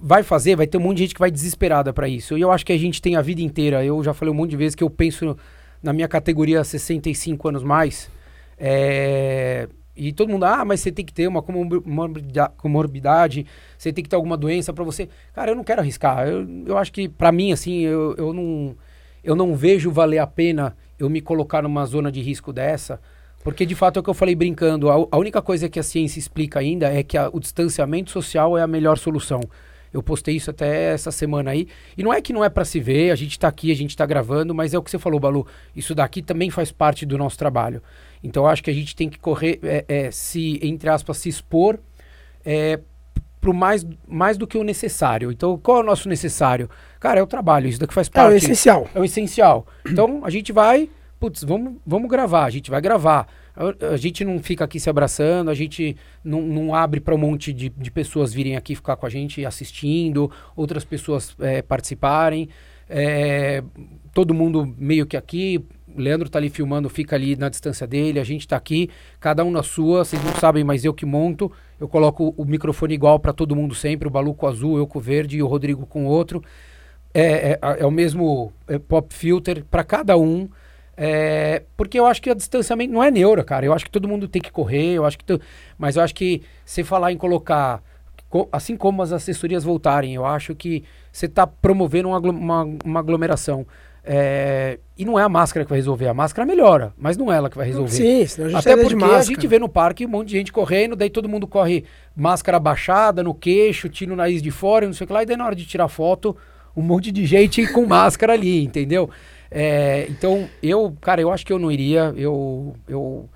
vai 0.00 0.22
fazer, 0.22 0.56
vai 0.56 0.66
ter 0.66 0.78
um 0.78 0.80
monte 0.82 0.98
de 0.98 1.02
gente 1.04 1.14
que 1.14 1.20
vai 1.20 1.30
desesperada 1.30 1.92
pra 1.92 2.08
isso. 2.08 2.36
E 2.38 2.40
eu 2.40 2.50
acho 2.52 2.64
que 2.64 2.72
a 2.72 2.78
gente 2.78 3.02
tem 3.02 3.16
a 3.16 3.22
vida 3.22 3.42
inteira. 3.42 3.84
Eu 3.84 4.02
já 4.04 4.14
falei 4.14 4.32
um 4.32 4.36
monte 4.36 4.50
de 4.50 4.56
vezes 4.56 4.74
que 4.74 4.84
eu 4.84 4.90
penso 4.90 5.36
na 5.82 5.92
minha 5.92 6.06
categoria 6.08 6.62
65 6.64 7.48
anos 7.48 7.62
mais. 7.62 8.10
é, 8.58 9.68
e 10.00 10.12
todo 10.12 10.28
mundo, 10.30 10.44
ah, 10.44 10.64
mas 10.64 10.78
você 10.80 10.92
tem 10.92 11.04
que 11.04 11.12
ter 11.12 11.26
uma 11.26 11.42
comorbi- 11.42 11.82
morbida- 11.84 12.52
comorbidade, 12.56 13.44
você 13.76 13.92
tem 13.92 14.04
que 14.04 14.08
ter 14.08 14.14
alguma 14.14 14.36
doença 14.36 14.72
pra 14.72 14.84
você. 14.84 15.08
Cara, 15.34 15.50
eu 15.50 15.56
não 15.56 15.64
quero 15.64 15.80
arriscar. 15.80 16.28
Eu, 16.28 16.46
eu 16.66 16.78
acho 16.78 16.92
que 16.92 17.08
pra 17.08 17.32
mim, 17.32 17.50
assim, 17.50 17.80
eu, 17.80 18.14
eu 18.16 18.32
não 18.32 18.76
eu 19.24 19.34
não 19.34 19.56
vejo 19.56 19.90
valer 19.90 20.18
a 20.18 20.26
pena 20.26 20.76
eu 20.98 21.08
me 21.08 21.20
colocar 21.20 21.62
numa 21.62 21.84
zona 21.86 22.10
de 22.10 22.20
risco 22.20 22.52
dessa, 22.52 23.00
porque 23.44 23.64
de 23.64 23.74
fato 23.74 23.98
é 23.98 24.00
o 24.00 24.02
que 24.02 24.10
eu 24.10 24.14
falei 24.14 24.34
brincando, 24.34 24.90
a, 24.90 24.94
a 25.10 25.18
única 25.18 25.40
coisa 25.40 25.68
que 25.68 25.78
a 25.78 25.82
ciência 25.82 26.18
explica 26.18 26.58
ainda 26.58 26.92
é 26.92 27.02
que 27.02 27.16
a- 27.16 27.30
o 27.32 27.38
distanciamento 27.40 28.10
social 28.10 28.58
é 28.58 28.62
a 28.62 28.66
melhor 28.66 28.98
solução. 28.98 29.40
Eu 29.92 30.02
postei 30.02 30.36
isso 30.36 30.50
até 30.50 30.92
essa 30.92 31.10
semana 31.10 31.50
aí. 31.50 31.66
E 31.96 32.02
não 32.02 32.12
é 32.12 32.20
que 32.20 32.30
não 32.32 32.44
é 32.44 32.50
para 32.50 32.64
se 32.64 32.78
ver, 32.78 33.10
a 33.10 33.14
gente 33.14 33.38
tá 33.38 33.48
aqui, 33.48 33.72
a 33.72 33.74
gente 33.74 33.96
tá 33.96 34.04
gravando, 34.04 34.54
mas 34.54 34.74
é 34.74 34.78
o 34.78 34.82
que 34.82 34.90
você 34.90 34.98
falou, 34.98 35.18
Balu. 35.18 35.46
Isso 35.74 35.94
daqui 35.94 36.20
também 36.20 36.50
faz 36.50 36.70
parte 36.70 37.06
do 37.06 37.16
nosso 37.16 37.38
trabalho. 37.38 37.82
Então 38.22 38.46
acho 38.46 38.62
que 38.62 38.70
a 38.70 38.74
gente 38.74 38.94
tem 38.94 39.08
que 39.08 39.18
correr, 39.18 39.58
é, 39.62 39.84
é, 39.88 40.10
se, 40.10 40.58
entre 40.62 40.90
aspas, 40.90 41.16
se 41.16 41.28
expor 41.30 41.78
é, 42.44 42.80
pro 43.40 43.54
mais, 43.54 43.86
mais 44.06 44.36
do 44.36 44.46
que 44.46 44.58
o 44.58 44.64
necessário. 44.64 45.30
Então, 45.30 45.58
qual 45.58 45.78
é 45.78 45.80
o 45.80 45.86
nosso 45.86 46.08
necessário? 46.08 46.68
Cara, 47.00 47.20
é 47.20 47.22
o 47.22 47.26
trabalho, 47.26 47.68
isso 47.68 47.78
daqui 47.80 47.94
faz 47.94 48.08
É 48.08 48.10
o 48.10 48.12
parte 48.12 48.36
essencial. 48.36 48.88
é 48.94 49.00
o 49.00 49.04
essencial. 49.04 49.66
Então 49.86 50.20
a 50.24 50.30
gente 50.30 50.52
vai, 50.52 50.90
putz, 51.20 51.42
vamos, 51.44 51.74
vamos 51.86 52.10
gravar, 52.10 52.44
a 52.44 52.50
gente 52.50 52.70
vai 52.70 52.80
gravar. 52.80 53.26
A, 53.54 53.94
a 53.94 53.96
gente 53.96 54.24
não 54.24 54.38
fica 54.40 54.64
aqui 54.64 54.78
se 54.78 54.88
abraçando, 54.90 55.50
a 55.50 55.54
gente 55.54 55.96
não, 56.24 56.42
não 56.42 56.74
abre 56.74 57.00
para 57.00 57.14
um 57.14 57.18
monte 57.18 57.52
de, 57.52 57.68
de 57.68 57.90
pessoas 57.90 58.32
virem 58.32 58.56
aqui 58.56 58.74
ficar 58.74 58.96
com 58.96 59.06
a 59.06 59.10
gente 59.10 59.44
assistindo, 59.44 60.30
outras 60.56 60.84
pessoas 60.84 61.34
é, 61.40 61.62
participarem. 61.62 62.48
É, 62.88 63.62
todo 64.12 64.32
mundo 64.32 64.74
meio 64.78 65.06
que 65.06 65.16
aqui. 65.16 65.64
Leandro 66.02 66.28
tá 66.28 66.38
ali 66.38 66.48
filmando, 66.50 66.88
fica 66.88 67.16
ali 67.16 67.36
na 67.36 67.48
distância 67.48 67.86
dele, 67.86 68.18
a 68.20 68.24
gente 68.24 68.46
tá 68.46 68.56
aqui, 68.56 68.88
cada 69.20 69.44
um 69.44 69.50
na 69.50 69.62
sua, 69.62 70.04
vocês 70.04 70.22
não 70.24 70.32
sabem, 70.34 70.64
mas 70.64 70.84
eu 70.84 70.94
que 70.94 71.06
monto. 71.06 71.50
Eu 71.80 71.88
coloco 71.88 72.34
o 72.36 72.44
microfone 72.44 72.94
igual 72.94 73.18
para 73.20 73.32
todo 73.32 73.54
mundo 73.54 73.74
sempre, 73.74 74.08
o 74.08 74.10
Balu 74.10 74.34
com 74.34 74.46
azul, 74.46 74.76
eu 74.78 74.86
com 74.86 74.98
o 74.98 75.02
verde 75.02 75.36
e 75.38 75.42
o 75.42 75.46
Rodrigo 75.46 75.86
com 75.86 76.06
outro 76.06 76.42
é, 77.14 77.52
é, 77.52 77.58
é 77.80 77.86
o 77.86 77.90
mesmo 77.90 78.52
é, 78.66 78.78
pop 78.78 79.12
filter 79.14 79.64
para 79.70 79.82
cada 79.84 80.16
um. 80.16 80.48
é, 80.96 81.62
porque 81.76 81.98
eu 81.98 82.06
acho 82.06 82.20
que 82.20 82.30
o 82.30 82.34
distanciamento 82.34 82.92
não 82.92 83.02
é 83.02 83.10
neura, 83.10 83.44
cara. 83.44 83.64
Eu 83.64 83.72
acho 83.72 83.84
que 83.84 83.90
todo 83.90 84.08
mundo 84.08 84.26
tem 84.28 84.42
que 84.42 84.50
correr, 84.50 84.94
eu 84.94 85.04
acho 85.04 85.16
que 85.18 85.24
tu- 85.24 85.40
mas 85.78 85.96
eu 85.96 86.02
acho 86.02 86.14
que 86.14 86.42
você 86.64 86.82
falar 86.82 87.12
em 87.12 87.16
colocar 87.16 87.82
co- 88.28 88.48
assim 88.50 88.76
como 88.76 89.00
as 89.02 89.12
assessorias 89.12 89.62
voltarem, 89.64 90.14
eu 90.14 90.24
acho 90.26 90.54
que 90.54 90.82
você 91.12 91.26
está 91.26 91.46
promovendo 91.46 92.08
uma, 92.08 92.18
uma, 92.18 92.62
uma 92.84 93.00
aglomeração. 93.00 93.66
É, 94.10 94.78
e 94.96 95.04
não 95.04 95.18
é 95.18 95.22
a 95.22 95.28
máscara 95.28 95.66
que 95.66 95.68
vai 95.68 95.78
resolver, 95.78 96.08
a 96.08 96.14
máscara 96.14 96.46
melhora, 96.46 96.94
mas 96.96 97.14
não 97.18 97.30
é 97.30 97.36
ela 97.36 97.50
que 97.50 97.58
vai 97.58 97.66
resolver. 97.66 97.90
Sim, 97.92 98.24
senão 98.26 98.46
a 98.46 98.50
gente 98.50 98.58
Até 98.60 98.74
porque 98.74 98.88
de 98.88 98.94
a 98.94 99.06
máscara. 99.06 99.22
gente 99.24 99.46
vê 99.46 99.58
no 99.58 99.68
parque 99.68 100.06
um 100.06 100.08
monte 100.08 100.28
de 100.28 100.38
gente 100.38 100.50
correndo, 100.50 100.96
daí 100.96 101.10
todo 101.10 101.28
mundo 101.28 101.46
corre 101.46 101.84
máscara 102.16 102.58
baixada 102.58 103.22
no 103.22 103.34
queixo, 103.34 103.86
tira 103.90 104.10
o 104.10 104.16
nariz 104.16 104.40
de 104.40 104.50
fora, 104.50 104.86
não 104.86 104.94
sei 104.94 105.04
o 105.04 105.06
que 105.08 105.12
lá, 105.12 105.22
e 105.22 105.26
daí 105.26 105.36
na 105.36 105.44
hora 105.44 105.54
de 105.54 105.66
tirar 105.66 105.88
foto, 105.88 106.34
um 106.74 106.80
monte 106.80 107.12
de 107.12 107.26
gente 107.26 107.66
com 107.70 107.84
máscara 107.86 108.32
ali, 108.32 108.64
entendeu? 108.64 109.10
É, 109.50 110.06
então, 110.08 110.48
eu, 110.62 110.96
cara, 111.02 111.20
eu 111.20 111.30
acho 111.30 111.44
que 111.44 111.52
eu 111.52 111.58
não 111.58 111.70
iria, 111.70 112.14
eu, 112.16 112.74
eu, 112.88 113.28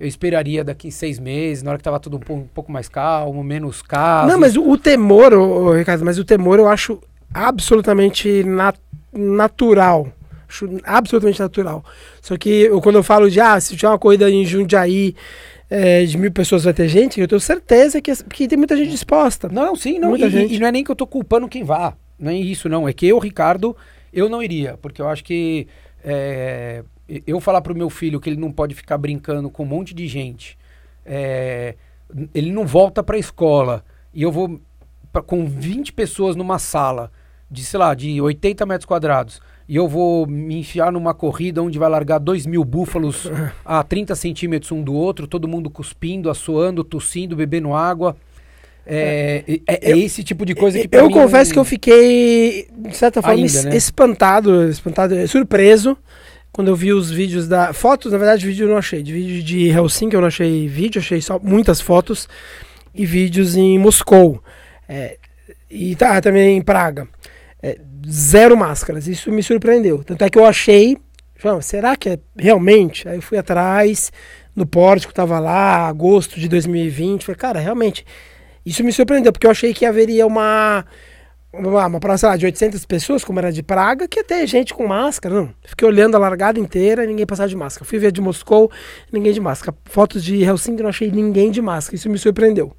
eu 0.00 0.06
esperaria 0.08 0.64
daqui 0.64 0.90
seis 0.90 1.20
meses, 1.20 1.62
na 1.62 1.70
hora 1.70 1.78
que 1.78 1.84
tava 1.84 2.00
tudo 2.00 2.18
um, 2.28 2.32
um 2.34 2.46
pouco 2.52 2.72
mais 2.72 2.88
calmo, 2.88 3.44
menos 3.44 3.80
casos. 3.80 4.32
Não, 4.32 4.40
mas 4.40 4.56
o, 4.56 4.68
o 4.68 4.76
temor, 4.76 5.32
ô, 5.32 5.66
ô, 5.66 5.72
Ricardo, 5.72 6.04
mas 6.04 6.18
o 6.18 6.24
temor 6.24 6.58
eu 6.58 6.66
acho 6.66 6.98
absolutamente 7.32 8.42
na- 8.42 8.74
natural. 9.12 10.08
Acho 10.48 10.68
absolutamente 10.84 11.40
natural. 11.40 11.84
Só 12.22 12.36
que 12.36 12.48
eu, 12.48 12.80
quando 12.80 12.96
eu 12.96 13.02
falo 13.02 13.30
de, 13.30 13.40
ah, 13.40 13.58
se 13.60 13.74
tiver 13.76 13.88
uma 13.88 13.98
corrida 13.98 14.30
em 14.30 14.44
Jundiaí 14.44 15.14
é, 15.68 16.04
de 16.04 16.16
mil 16.16 16.30
pessoas 16.30 16.64
vai 16.64 16.72
ter 16.72 16.88
gente, 16.88 17.20
eu 17.20 17.26
tenho 17.26 17.40
certeza 17.40 18.00
que, 18.00 18.14
que 18.26 18.46
tem 18.46 18.56
muita 18.56 18.76
gente 18.76 18.90
disposta. 18.90 19.48
Não, 19.48 19.74
sim, 19.74 19.98
não. 19.98 20.10
Muita 20.10 20.26
E, 20.26 20.30
gente. 20.30 20.54
e 20.54 20.58
não 20.58 20.66
é 20.68 20.72
nem 20.72 20.84
que 20.84 20.90
eu 20.90 20.96
tô 20.96 21.06
culpando 21.06 21.48
quem 21.48 21.64
vá. 21.64 21.94
Não 22.18 22.30
é 22.30 22.36
isso, 22.36 22.68
não. 22.68 22.88
É 22.88 22.92
que 22.92 23.06
eu, 23.06 23.18
Ricardo, 23.18 23.76
eu 24.12 24.28
não 24.28 24.42
iria. 24.42 24.76
Porque 24.80 25.02
eu 25.02 25.08
acho 25.08 25.24
que 25.24 25.66
é, 26.04 26.84
eu 27.26 27.40
falar 27.40 27.60
pro 27.60 27.74
meu 27.74 27.90
filho 27.90 28.20
que 28.20 28.30
ele 28.30 28.40
não 28.40 28.52
pode 28.52 28.74
ficar 28.74 28.96
brincando 28.98 29.50
com 29.50 29.64
um 29.64 29.66
monte 29.66 29.92
de 29.94 30.06
gente. 30.06 30.56
é, 31.04 31.74
ele 32.32 32.52
não 32.52 32.64
volta 32.64 33.02
pra 33.02 33.18
escola. 33.18 33.84
E 34.14 34.22
eu 34.22 34.30
vou 34.30 34.60
pra- 35.12 35.22
com 35.22 35.44
20 35.46 35.92
pessoas 35.92 36.36
numa 36.36 36.58
sala 36.58 37.10
de, 37.50 37.64
sei 37.64 37.78
lá, 37.80 37.94
de 37.94 38.20
80 38.20 38.64
metros 38.64 38.86
quadrados. 38.86 39.40
E 39.68 39.74
eu 39.74 39.88
vou 39.88 40.26
me 40.26 40.58
enfiar 40.60 40.92
numa 40.92 41.12
corrida 41.12 41.60
onde 41.62 41.78
vai 41.78 41.88
largar 41.88 42.18
2 42.18 42.46
mil 42.46 42.64
búfalos 42.64 43.28
a 43.64 43.82
30 43.82 44.14
centímetros 44.14 44.70
um 44.70 44.80
do 44.82 44.94
outro, 44.94 45.26
todo 45.26 45.48
mundo 45.48 45.68
cuspindo, 45.68 46.30
assoando, 46.30 46.84
tossindo, 46.84 47.34
bebendo 47.34 47.74
água. 47.74 48.16
É, 48.88 49.42
é, 49.66 49.90
é 49.90 49.98
esse 49.98 50.22
tipo 50.22 50.46
de 50.46 50.54
coisa 50.54 50.78
que 50.78 50.88
eu 50.96 51.08
mim 51.08 51.12
confesso 51.12 51.50
não- 51.50 51.54
que 51.54 51.58
eu 51.58 51.64
fiquei, 51.64 52.68
de 52.72 52.96
certa 52.96 53.20
forma, 53.20 53.34
Ainda, 53.36 53.46
es- 53.46 53.64
né? 53.64 53.76
espantado, 53.76 54.68
espantado, 54.68 55.26
surpreso, 55.26 55.98
quando 56.52 56.68
eu 56.68 56.76
vi 56.76 56.92
os 56.92 57.10
vídeos 57.10 57.48
da. 57.48 57.72
Fotos, 57.72 58.12
na 58.12 58.18
verdade, 58.18 58.46
vídeo 58.46 58.66
eu 58.66 58.70
não 58.70 58.76
achei. 58.76 59.02
De 59.02 59.12
vídeo 59.12 59.42
de 59.42 59.68
Helsinki 59.70 60.14
eu 60.14 60.20
não 60.20 60.28
achei 60.28 60.68
vídeo, 60.68 61.00
achei 61.00 61.20
só 61.20 61.40
muitas 61.42 61.80
fotos 61.80 62.28
e 62.94 63.04
vídeos 63.04 63.56
em 63.56 63.76
Moscou. 63.76 64.40
É, 64.88 65.16
e 65.68 65.96
tá, 65.96 66.20
também 66.20 66.56
em 66.56 66.62
Praga. 66.62 67.08
É, 67.60 67.80
zero 68.08 68.56
máscaras. 68.56 69.06
Isso 69.06 69.30
me 69.30 69.42
surpreendeu. 69.42 70.02
Tanto 70.04 70.22
é 70.22 70.30
que 70.30 70.38
eu 70.38 70.44
achei. 70.44 70.96
"João, 71.38 71.60
será 71.60 71.96
que 71.96 72.10
é 72.10 72.18
realmente? 72.36 73.08
Aí 73.08 73.16
eu 73.16 73.22
fui 73.22 73.36
atrás, 73.38 74.10
no 74.56 74.66
pórtico, 74.66 75.12
tava 75.12 75.38
lá, 75.38 75.86
agosto 75.86 76.40
de 76.40 76.48
2020. 76.48 77.26
Falei, 77.26 77.38
cara, 77.38 77.60
realmente. 77.60 78.06
Isso 78.64 78.82
me 78.82 78.92
surpreendeu, 78.92 79.30
porque 79.30 79.46
eu 79.46 79.50
achei 79.50 79.72
que 79.74 79.84
haveria 79.84 80.26
uma. 80.26 80.84
Uma, 81.52 81.86
uma 81.86 82.18
sei 82.18 82.28
lá, 82.28 82.36
de 82.36 82.44
800 82.44 82.84
pessoas, 82.84 83.24
como 83.24 83.38
era 83.38 83.50
de 83.50 83.62
Praga, 83.62 84.06
que 84.06 84.22
ter 84.22 84.46
gente 84.46 84.74
com 84.74 84.86
máscara. 84.86 85.34
Não. 85.34 85.54
Fiquei 85.64 85.88
olhando 85.88 86.14
a 86.14 86.18
largada 86.18 86.58
inteira 86.58 87.06
ninguém 87.06 87.24
passava 87.24 87.48
de 87.48 87.56
máscara. 87.56 87.88
Fui 87.88 87.98
ver 87.98 88.12
de 88.12 88.20
Moscou, 88.20 88.70
ninguém 89.10 89.32
de 89.32 89.40
máscara. 89.40 89.74
Fotos 89.84 90.22
de 90.22 90.42
Helsinki, 90.42 90.82
não 90.82 90.90
achei 90.90 91.10
ninguém 91.10 91.50
de 91.50 91.62
máscara. 91.62 91.96
Isso 91.96 92.10
me 92.10 92.18
surpreendeu. 92.18 92.74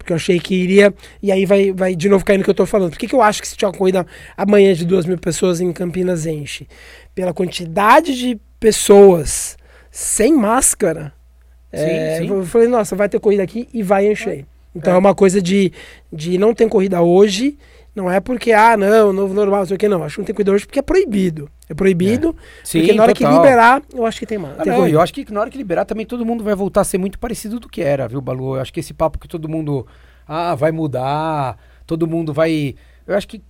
Porque 0.00 0.14
eu 0.14 0.16
achei 0.16 0.40
que 0.40 0.54
iria. 0.54 0.94
E 1.22 1.30
aí 1.30 1.44
vai, 1.44 1.72
vai 1.72 1.94
de 1.94 2.08
novo 2.08 2.24
cair 2.24 2.38
no 2.38 2.44
que 2.44 2.48
eu 2.48 2.54
tô 2.54 2.64
falando. 2.64 2.90
Por 2.92 2.98
que, 2.98 3.06
que 3.06 3.14
eu 3.14 3.20
acho 3.20 3.42
que 3.42 3.46
se 3.46 3.54
tiver 3.54 3.66
uma 3.68 3.76
corrida 3.76 4.06
amanhã 4.34 4.72
de 4.72 4.86
duas 4.86 5.04
mil 5.04 5.18
pessoas 5.18 5.60
em 5.60 5.70
Campinas 5.74 6.24
enche? 6.24 6.66
Pela 7.14 7.34
quantidade 7.34 8.16
de 8.18 8.40
pessoas 8.58 9.58
sem 9.90 10.34
máscara. 10.34 11.12
Sim, 11.72 11.80
é, 11.84 12.18
sim. 12.20 12.28
Eu 12.28 12.46
falei, 12.46 12.66
nossa, 12.66 12.96
vai 12.96 13.10
ter 13.10 13.20
corrida 13.20 13.42
aqui 13.42 13.68
e 13.74 13.82
vai 13.82 14.10
encher. 14.10 14.46
Então 14.74 14.94
É. 14.94 14.96
é, 14.96 14.98
uma 14.98 15.14
coisa 15.14 15.42
de, 15.42 15.70
de 16.10 16.38
não 16.38 16.54
ter 16.54 16.66
corrida 16.68 17.02
hoje 17.02 17.58
Não 17.94 18.10
é 18.10 18.20
porque, 18.20 18.52
ah, 18.52 18.76
não, 18.76 19.12
novo 19.12 19.34
normal, 19.34 19.60
não 19.60 19.66
sei 19.66 19.76
o 19.76 19.78
que, 19.78 19.88
não. 19.88 20.02
Acho 20.02 20.16
que 20.16 20.20
não 20.20 20.26
tem 20.26 20.34
que 20.34 20.36
cuidar 20.36 20.52
hoje 20.52 20.66
porque 20.66 20.78
é 20.78 20.82
proibido. 20.82 21.50
É 21.68 21.74
proibido, 21.74 22.34
Sim, 22.64 22.80
porque 22.80 22.92
na 22.92 23.02
hora 23.02 23.12
que 23.12 23.24
total. 23.24 23.42
liberar, 23.42 23.82
eu 23.92 24.06
acho 24.06 24.18
que 24.18 24.26
tem 24.26 24.38
mais. 24.38 24.58
Ah, 24.58 24.64
não, 24.64 24.88
eu 24.88 25.00
acho 25.00 25.12
que 25.12 25.32
na 25.32 25.40
hora 25.40 25.50
que 25.50 25.58
liberar 25.58 25.84
também 25.84 26.06
todo 26.06 26.24
mundo 26.24 26.42
vai 26.42 26.54
voltar 26.54 26.80
a 26.80 26.84
ser 26.84 26.98
muito 26.98 27.18
parecido 27.18 27.60
do 27.60 27.68
que 27.68 27.80
era, 27.80 28.08
viu, 28.08 28.20
Balu? 28.20 28.56
Eu 28.56 28.60
acho 28.60 28.72
que 28.72 28.80
esse 28.80 28.94
papo 28.94 29.18
que 29.18 29.28
todo 29.28 29.48
mundo. 29.48 29.86
Ah, 30.26 30.54
vai 30.54 30.70
mudar, 30.70 31.58
todo 31.86 32.06
mundo 32.06 32.32
vai. 32.32 32.74
Eu 33.06 33.16
acho 33.16 33.26
que, 33.26 33.42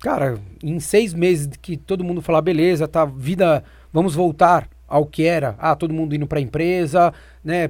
cara, 0.00 0.38
em 0.62 0.78
seis 0.78 1.14
meses 1.14 1.48
que 1.62 1.76
todo 1.76 2.04
mundo 2.04 2.20
falar, 2.20 2.42
beleza, 2.42 2.86
tá, 2.86 3.06
vida, 3.06 3.64
vamos 3.90 4.14
voltar 4.14 4.68
ao 4.88 5.04
que 5.04 5.24
era. 5.24 5.54
Ah, 5.58 5.76
todo 5.76 5.92
mundo 5.92 6.14
indo 6.14 6.26
pra 6.26 6.40
empresa, 6.40 7.12
né? 7.44 7.68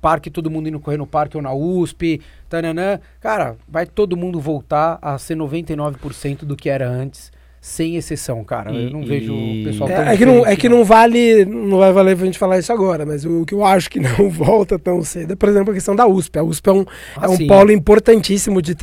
parque, 0.00 0.30
todo 0.30 0.50
mundo 0.50 0.68
indo 0.68 0.78
correr 0.78 0.96
no 0.96 1.06
parque 1.06 1.36
ou 1.36 1.42
na 1.42 1.52
USP, 1.52 2.20
tananã. 2.48 3.00
Cara, 3.20 3.56
vai 3.68 3.84
todo 3.84 4.16
mundo 4.16 4.40
voltar 4.40 4.98
a 5.02 5.18
ser 5.18 5.36
99% 5.36 6.44
do 6.44 6.56
que 6.56 6.70
era 6.70 6.88
antes, 6.88 7.32
sem 7.62 7.96
exceção, 7.96 8.42
cara. 8.42 8.72
eu 8.72 8.88
E- 8.88 8.90
não 8.92 9.04
vejo 9.04 9.34
o 9.34 9.64
pessoal 9.64 9.90
tão 9.90 9.98
É, 10.02 10.14
é 10.14 10.16
que 10.16 10.24
não, 10.24 10.46
é 10.46 10.56
que 10.56 10.68
não 10.68 10.82
vale, 10.82 11.44
não 11.44 11.76
vai 11.78 11.92
valer 11.92 12.16
pra 12.16 12.24
gente 12.24 12.38
falar 12.38 12.58
isso 12.58 12.72
agora, 12.72 13.04
mas 13.04 13.24
o 13.26 13.44
que 13.44 13.52
eu 13.54 13.62
acho 13.64 13.90
que 13.90 14.00
não 14.00 14.30
volta 14.30 14.78
tão 14.78 15.02
cedo 15.02 15.34
é, 15.34 15.36
por 15.36 15.48
exemplo, 15.48 15.70
a 15.70 15.74
questão 15.74 15.94
da 15.94 16.06
USP. 16.06 16.38
A 16.38 16.42
USP 16.42 16.68
é 16.68 16.72
um, 16.72 16.86
Ah, 17.16 17.26
é 17.26 17.28
um 17.28 17.36
sim. 17.36 17.46
polo 17.46 17.70
importantíssimo 17.70 18.62
de. 18.62 18.74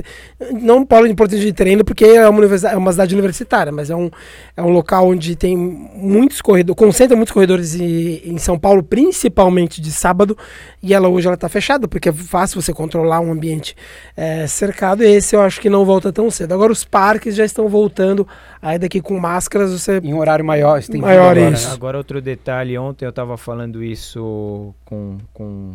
Não 0.62 0.78
um 0.78 0.86
polo 0.86 1.08
importante 1.08 1.42
de 1.42 1.52
treino, 1.54 1.84
porque 1.84 2.06
é 2.06 2.30
uma, 2.30 2.38
universidade, 2.38 2.76
é 2.76 2.78
uma 2.78 2.92
cidade 2.92 3.16
universitária, 3.16 3.72
mas 3.72 3.90
é 3.90 3.96
um, 3.96 4.12
é 4.56 4.62
um 4.62 4.70
local 4.70 5.08
onde 5.08 5.36
tem 5.36 5.58
muitos 5.58 6.40
corredores, 6.42 6.78
concentra 6.78 7.16
muitos 7.18 7.34
corredores 7.34 7.74
em, 7.80 8.22
em 8.26 8.38
São 8.38 8.60
Paulo, 8.60 8.84
principalmente 8.84 9.82
de 9.82 9.92
sábado, 9.92 10.38
e 10.84 10.94
ela 10.94 11.08
hoje 11.10 11.28
ela 11.28 11.36
tá 11.38 11.50
fechada, 11.50 11.88
porque 11.88 12.10
é 12.10 12.14
fácil 12.14 12.62
você 12.62 12.72
controlar 12.72 13.22
um 13.22 13.32
ambiente 13.32 13.76
é, 14.16 14.46
cercado, 14.46 15.04
e 15.04 15.08
esse 15.08 15.36
eu 15.36 15.42
acho 15.42 15.60
que 15.60 15.70
não 15.70 15.84
volta 15.84 16.14
tão 16.14 16.30
cedo. 16.30 16.54
Agora 16.54 16.72
os 16.72 16.84
parques 16.84 17.36
já 17.36 17.44
estão 17.44 17.68
voltando, 17.68 18.28
aí 18.68 18.78
daqui 18.78 19.02
com 19.02 19.18
máscaras 19.20 19.72
você. 19.72 20.00
Em 20.04 20.14
horário 20.14 20.44
maior, 20.44 20.78
estendido 20.78 21.06
Maior, 21.06 21.38
agora, 21.38 21.50
isso. 21.52 21.74
Agora, 21.74 21.98
outro 21.98 22.22
detalhe, 22.22 22.78
ontem 22.78 23.06
eu 23.06 23.10
estava 23.10 23.38
falando 23.38 23.82
isso 23.82 24.76
com, 24.84 25.18
com, 25.34 25.72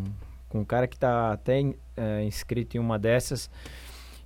com 0.49 0.61
um 0.61 0.65
cara 0.65 0.87
que 0.87 0.97
está 0.97 1.33
até 1.33 1.65
eh, 1.97 2.25
inscrito 2.25 2.77
em 2.77 2.81
uma 2.81 2.99
dessas, 2.99 3.49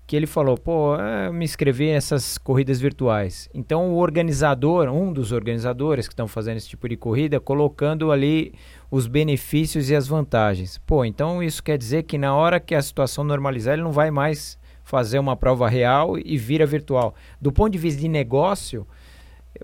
que 0.04 0.16
ele 0.16 0.26
falou, 0.26 0.58
pô, 0.58 0.96
eh, 0.96 1.28
eu 1.28 1.32
me 1.32 1.44
inscrevi 1.44 1.92
nessas 1.92 2.38
corridas 2.38 2.80
virtuais. 2.80 3.48
Então 3.54 3.92
o 3.92 3.98
organizador, 3.98 4.88
um 4.88 5.12
dos 5.12 5.30
organizadores 5.30 6.08
que 6.08 6.14
estão 6.14 6.26
fazendo 6.26 6.56
esse 6.56 6.68
tipo 6.68 6.88
de 6.88 6.96
corrida, 6.96 7.38
colocando 7.38 8.10
ali 8.10 8.52
os 8.90 9.06
benefícios 9.06 9.90
e 9.90 9.94
as 9.94 10.08
vantagens. 10.08 10.78
Pô, 10.78 11.04
então 11.04 11.40
isso 11.40 11.62
quer 11.62 11.78
dizer 11.78 12.02
que 12.02 12.18
na 12.18 12.34
hora 12.34 12.58
que 12.58 12.74
a 12.74 12.82
situação 12.82 13.22
normalizar, 13.22 13.74
ele 13.74 13.82
não 13.82 13.92
vai 13.92 14.10
mais 14.10 14.58
fazer 14.86 15.18
uma 15.18 15.36
prova 15.36 15.68
real 15.68 16.16
e 16.16 16.38
vira 16.38 16.64
virtual. 16.64 17.12
Do 17.40 17.50
ponto 17.50 17.72
de 17.72 17.78
vista 17.78 18.00
de 18.00 18.08
negócio, 18.08 18.86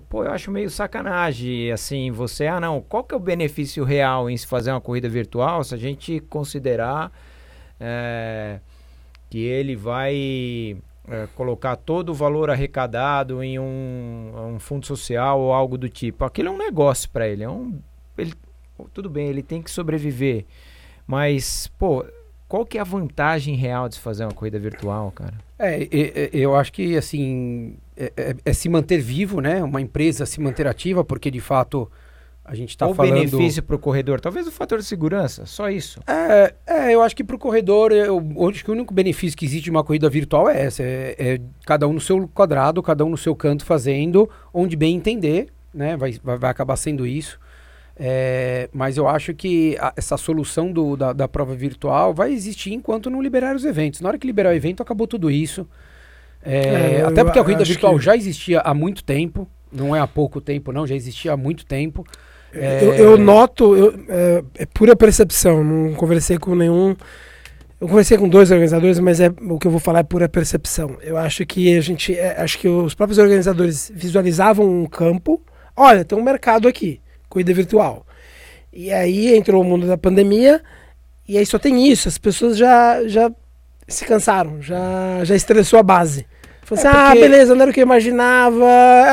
Pô, 0.09 0.23
eu 0.23 0.31
acho 0.31 0.49
meio 0.49 0.71
sacanagem, 0.71 1.71
assim, 1.71 2.09
você, 2.09 2.47
ah 2.47 2.59
não, 2.59 2.81
qual 2.81 3.03
que 3.03 3.13
é 3.13 3.17
o 3.17 3.19
benefício 3.19 3.83
real 3.83 4.27
em 4.27 4.35
se 4.35 4.47
fazer 4.47 4.71
uma 4.71 4.81
corrida 4.81 5.07
virtual 5.07 5.63
se 5.63 5.75
a 5.75 5.77
gente 5.77 6.19
considerar 6.19 7.11
eh, 7.79 8.59
que 9.29 9.37
ele 9.37 9.75
vai 9.75 10.75
eh, 11.07 11.27
colocar 11.35 11.75
todo 11.75 12.09
o 12.09 12.13
valor 12.13 12.49
arrecadado 12.49 13.43
em 13.43 13.59
um, 13.59 14.55
um 14.55 14.59
fundo 14.59 14.83
social 14.87 15.39
ou 15.39 15.53
algo 15.53 15.77
do 15.77 15.87
tipo. 15.87 16.25
Aquilo 16.25 16.49
é 16.49 16.51
um 16.51 16.57
negócio 16.57 17.07
para 17.11 17.27
ele, 17.27 17.43
é 17.43 17.49
um, 17.49 17.79
ele, 18.17 18.33
tudo 18.95 19.11
bem, 19.11 19.27
ele 19.27 19.43
tem 19.43 19.61
que 19.61 19.69
sobreviver, 19.69 20.45
mas, 21.05 21.67
pô, 21.77 22.03
qual 22.53 22.67
que 22.67 22.77
é 22.77 22.81
a 22.81 22.83
vantagem 22.83 23.55
real 23.55 23.89
de 23.89 23.95
se 23.95 24.01
fazer 24.01 24.23
uma 24.25 24.31
corrida 24.31 24.59
virtual, 24.59 25.11
cara? 25.11 25.33
É, 25.57 25.87
eu 26.31 26.55
acho 26.55 26.71
que 26.71 26.95
assim 26.95 27.73
é, 27.97 28.13
é- 28.15 28.35
é 28.45 28.53
se 28.53 28.69
manter 28.69 28.99
vivo, 28.99 29.41
né? 29.41 29.63
Uma 29.63 29.81
empresa 29.81 30.23
se 30.23 30.39
manter 30.39 30.67
ativa, 30.67 31.03
porque 31.03 31.31
de 31.31 31.39
fato 31.39 31.91
a 32.45 32.53
gente 32.53 32.69
está 32.69 32.85
Qual 32.85 32.91
o 32.91 32.95
falando. 32.95 33.15
benefício 33.15 33.63
para 33.63 33.75
o 33.75 33.79
corredor? 33.79 34.21
Talvez 34.21 34.45
o 34.45 34.51
fator 34.51 34.77
de 34.77 34.85
segurança, 34.85 35.47
só 35.47 35.67
isso. 35.67 35.99
É, 36.05 36.53
é, 36.67 36.93
eu 36.93 37.01
acho 37.01 37.15
que 37.15 37.23
para 37.23 37.35
o 37.35 37.39
corredor, 37.39 37.91
eu, 37.91 38.23
eu 38.37 38.49
acho 38.49 38.63
que 38.63 38.69
o 38.69 38.73
único 38.75 38.93
benefício 38.93 39.35
que 39.35 39.45
existe 39.45 39.63
de 39.63 39.71
uma 39.71 39.83
corrida 39.83 40.07
virtual 40.07 40.47
é 40.47 40.61
essa: 40.61 40.83
é, 40.83 41.15
é 41.17 41.41
cada 41.65 41.87
um 41.87 41.93
no 41.93 42.01
seu 42.01 42.27
quadrado, 42.27 42.83
cada 42.83 43.03
um 43.03 43.09
no 43.09 43.17
seu 43.17 43.35
canto 43.35 43.65
fazendo, 43.65 44.29
onde 44.53 44.75
bem 44.75 44.95
entender, 44.95 45.47
né? 45.73 45.97
Vai, 45.97 46.19
vai, 46.23 46.37
vai 46.37 46.51
acabar 46.51 46.75
sendo 46.75 47.07
isso. 47.07 47.39
É, 47.95 48.69
mas 48.73 48.97
eu 48.97 49.07
acho 49.07 49.33
que 49.35 49.77
a- 49.79 49.93
essa 49.95 50.17
solução 50.17 50.71
do- 50.71 50.95
da, 50.97 51.13
da 51.13 51.27
prova 51.27 51.53
virtual 51.55 52.13
vai 52.13 52.33
existir 52.33 52.73
enquanto 52.73 53.09
não 53.09 53.21
liberar 53.21 53.55
os 53.55 53.65
eventos. 53.65 54.01
Na 54.01 54.09
hora 54.09 54.17
que 54.17 54.25
liberar 54.25 54.49
o 54.49 54.53
evento, 54.53 54.81
acabou 54.81 55.05
tudo 55.07 55.29
isso. 55.29 55.67
É, 56.43 56.97
É, 56.97 57.01
até 57.03 57.23
porque 57.23 57.39
a 57.39 57.43
corrida 57.43 57.63
virtual 57.63 57.97
que- 57.97 58.03
já 58.03 58.15
existia 58.15 58.59
há 58.61 58.73
muito 58.73 59.03
tempo. 59.03 59.47
Não 59.71 59.95
é 59.95 59.99
há 59.99 60.07
pouco 60.07 60.39
tempo, 60.41 60.71
não, 60.71 60.85
já 60.85 60.95
existia 60.95 61.33
há 61.33 61.37
muito 61.37 61.65
tempo. 61.65 62.05
É, 62.53 62.83
Eu, 62.83 62.93
eu 62.93 63.17
noto, 63.17 63.75
eu- 63.75 63.93
é, 64.09 64.43
é 64.59 64.65
pura 64.65 64.95
percepção, 64.95 65.63
não 65.63 65.93
conversei 65.95 66.37
com 66.37 66.53
nenhum. 66.55 66.95
Eu 67.81 67.87
conversei 67.87 68.17
com 68.17 68.29
dois 68.29 68.49
organizadores, 68.51 68.99
mas 68.99 69.19
é, 69.19 69.31
o 69.49 69.57
que 69.57 69.65
eu 69.67 69.71
vou 69.71 69.79
falar 69.79 69.99
é 69.99 70.03
pura 70.03 70.29
percepção. 70.29 70.97
Eu 71.01 71.17
acho 71.17 71.45
que 71.45 71.75
a 71.75 71.81
gente. 71.81 72.15
é, 72.17 72.39
acho 72.41 72.57
que 72.59 72.67
os 72.67 72.93
próprios 72.93 73.17
organizadores 73.17 73.91
visualizavam 73.93 74.65
um 74.83 74.85
campo. 74.85 75.41
Olha, 75.75 76.05
tem 76.05 76.17
um 76.17 76.23
mercado 76.23 76.67
aqui, 76.67 77.01
corrida 77.33 77.53
virtual. 77.53 78.05
E 78.71 78.91
aí 78.91 79.35
entrou 79.35 79.61
o 79.61 79.65
mundo 79.65 79.87
da 79.87 79.97
pandemia, 79.97 80.61
e 81.27 81.37
aí 81.37 81.45
só 81.45 81.57
tem 81.59 81.87
isso. 81.87 82.07
As 82.07 82.17
pessoas 82.17 82.57
já, 82.57 83.07
já 83.07 83.31
se 83.87 84.05
cansaram, 84.05 84.61
já, 84.61 85.23
já 85.23 85.35
estressou 85.35 85.79
a 85.79 85.83
base. 85.83 86.25
Falou 86.63 86.81
É, 86.83 86.87
assim, 86.87 86.97
ah, 86.97 87.05
porque- 87.07 87.19
beleza, 87.21 87.53
não 87.55 87.61
era 87.63 87.71
o 87.71 87.73
que 87.73 87.81
eu 87.81 87.85
imaginava. 87.85 88.65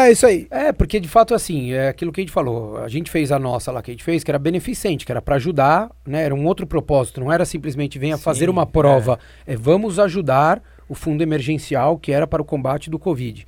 É 0.04 0.12
isso 0.12 0.24
aí. 0.24 0.46
É, 0.50 0.70
porque 0.72 1.00
de 1.00 1.08
fato, 1.08 1.34
assim, 1.34 1.72
é 1.72 1.88
aquilo 1.88 2.12
que 2.12 2.20
a 2.20 2.22
gente 2.22 2.32
falou. 2.32 2.76
A 2.78 2.88
gente 2.88 3.10
fez 3.10 3.32
a 3.32 3.38
nossa 3.40 3.72
lá 3.72 3.82
que 3.82 3.90
a 3.90 3.94
gente 3.94 4.04
fez, 4.04 4.22
que 4.22 4.30
era 4.30 4.38
beneficente, 4.38 5.04
que 5.04 5.10
era 5.10 5.20
para 5.20 5.34
ajudar, 5.36 5.90
né? 6.06 6.22
Era 6.24 6.34
um 6.34 6.46
outro 6.46 6.64
propósito, 6.66 7.20
não 7.20 7.32
era 7.32 7.44
simplesmente 7.44 7.98
venha 7.98 8.16
Sim, 8.16 8.22
fazer 8.22 8.48
uma 8.48 8.64
prova. 8.66 9.18
É. 9.46 9.56
vamos 9.56 9.98
ajudar 9.98 10.62
o 10.88 10.94
fundo 10.94 11.22
emergencial 11.22 11.98
que 11.98 12.12
era 12.12 12.26
para 12.26 12.40
o 12.40 12.44
combate 12.44 12.88
do 12.88 12.98
Covid. 13.00 13.44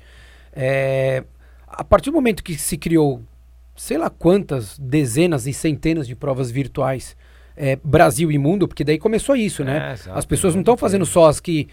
É, 0.53 1.23
a 1.67 1.83
partir 1.83 2.09
do 2.11 2.13
momento 2.15 2.43
que 2.43 2.55
se 2.55 2.77
criou, 2.77 3.21
sei 3.75 3.97
lá 3.97 4.09
quantas 4.09 4.77
dezenas 4.79 5.47
e 5.47 5.53
centenas 5.53 6.07
de 6.07 6.15
provas 6.15 6.49
virtuais, 6.51 7.15
é, 7.55 7.77
Brasil 7.83 8.31
e 8.31 8.37
mundo, 8.37 8.67
porque 8.67 8.83
daí 8.83 8.97
começou 8.97 9.35
isso, 9.35 9.63
né? 9.63 9.89
É, 9.89 9.93
exato, 9.93 10.17
As 10.17 10.25
pessoas 10.25 10.53
não 10.55 10.61
estão 10.61 10.75
fazendo 10.77 11.05
só 11.05 11.27
as 11.27 11.39
que. 11.39 11.67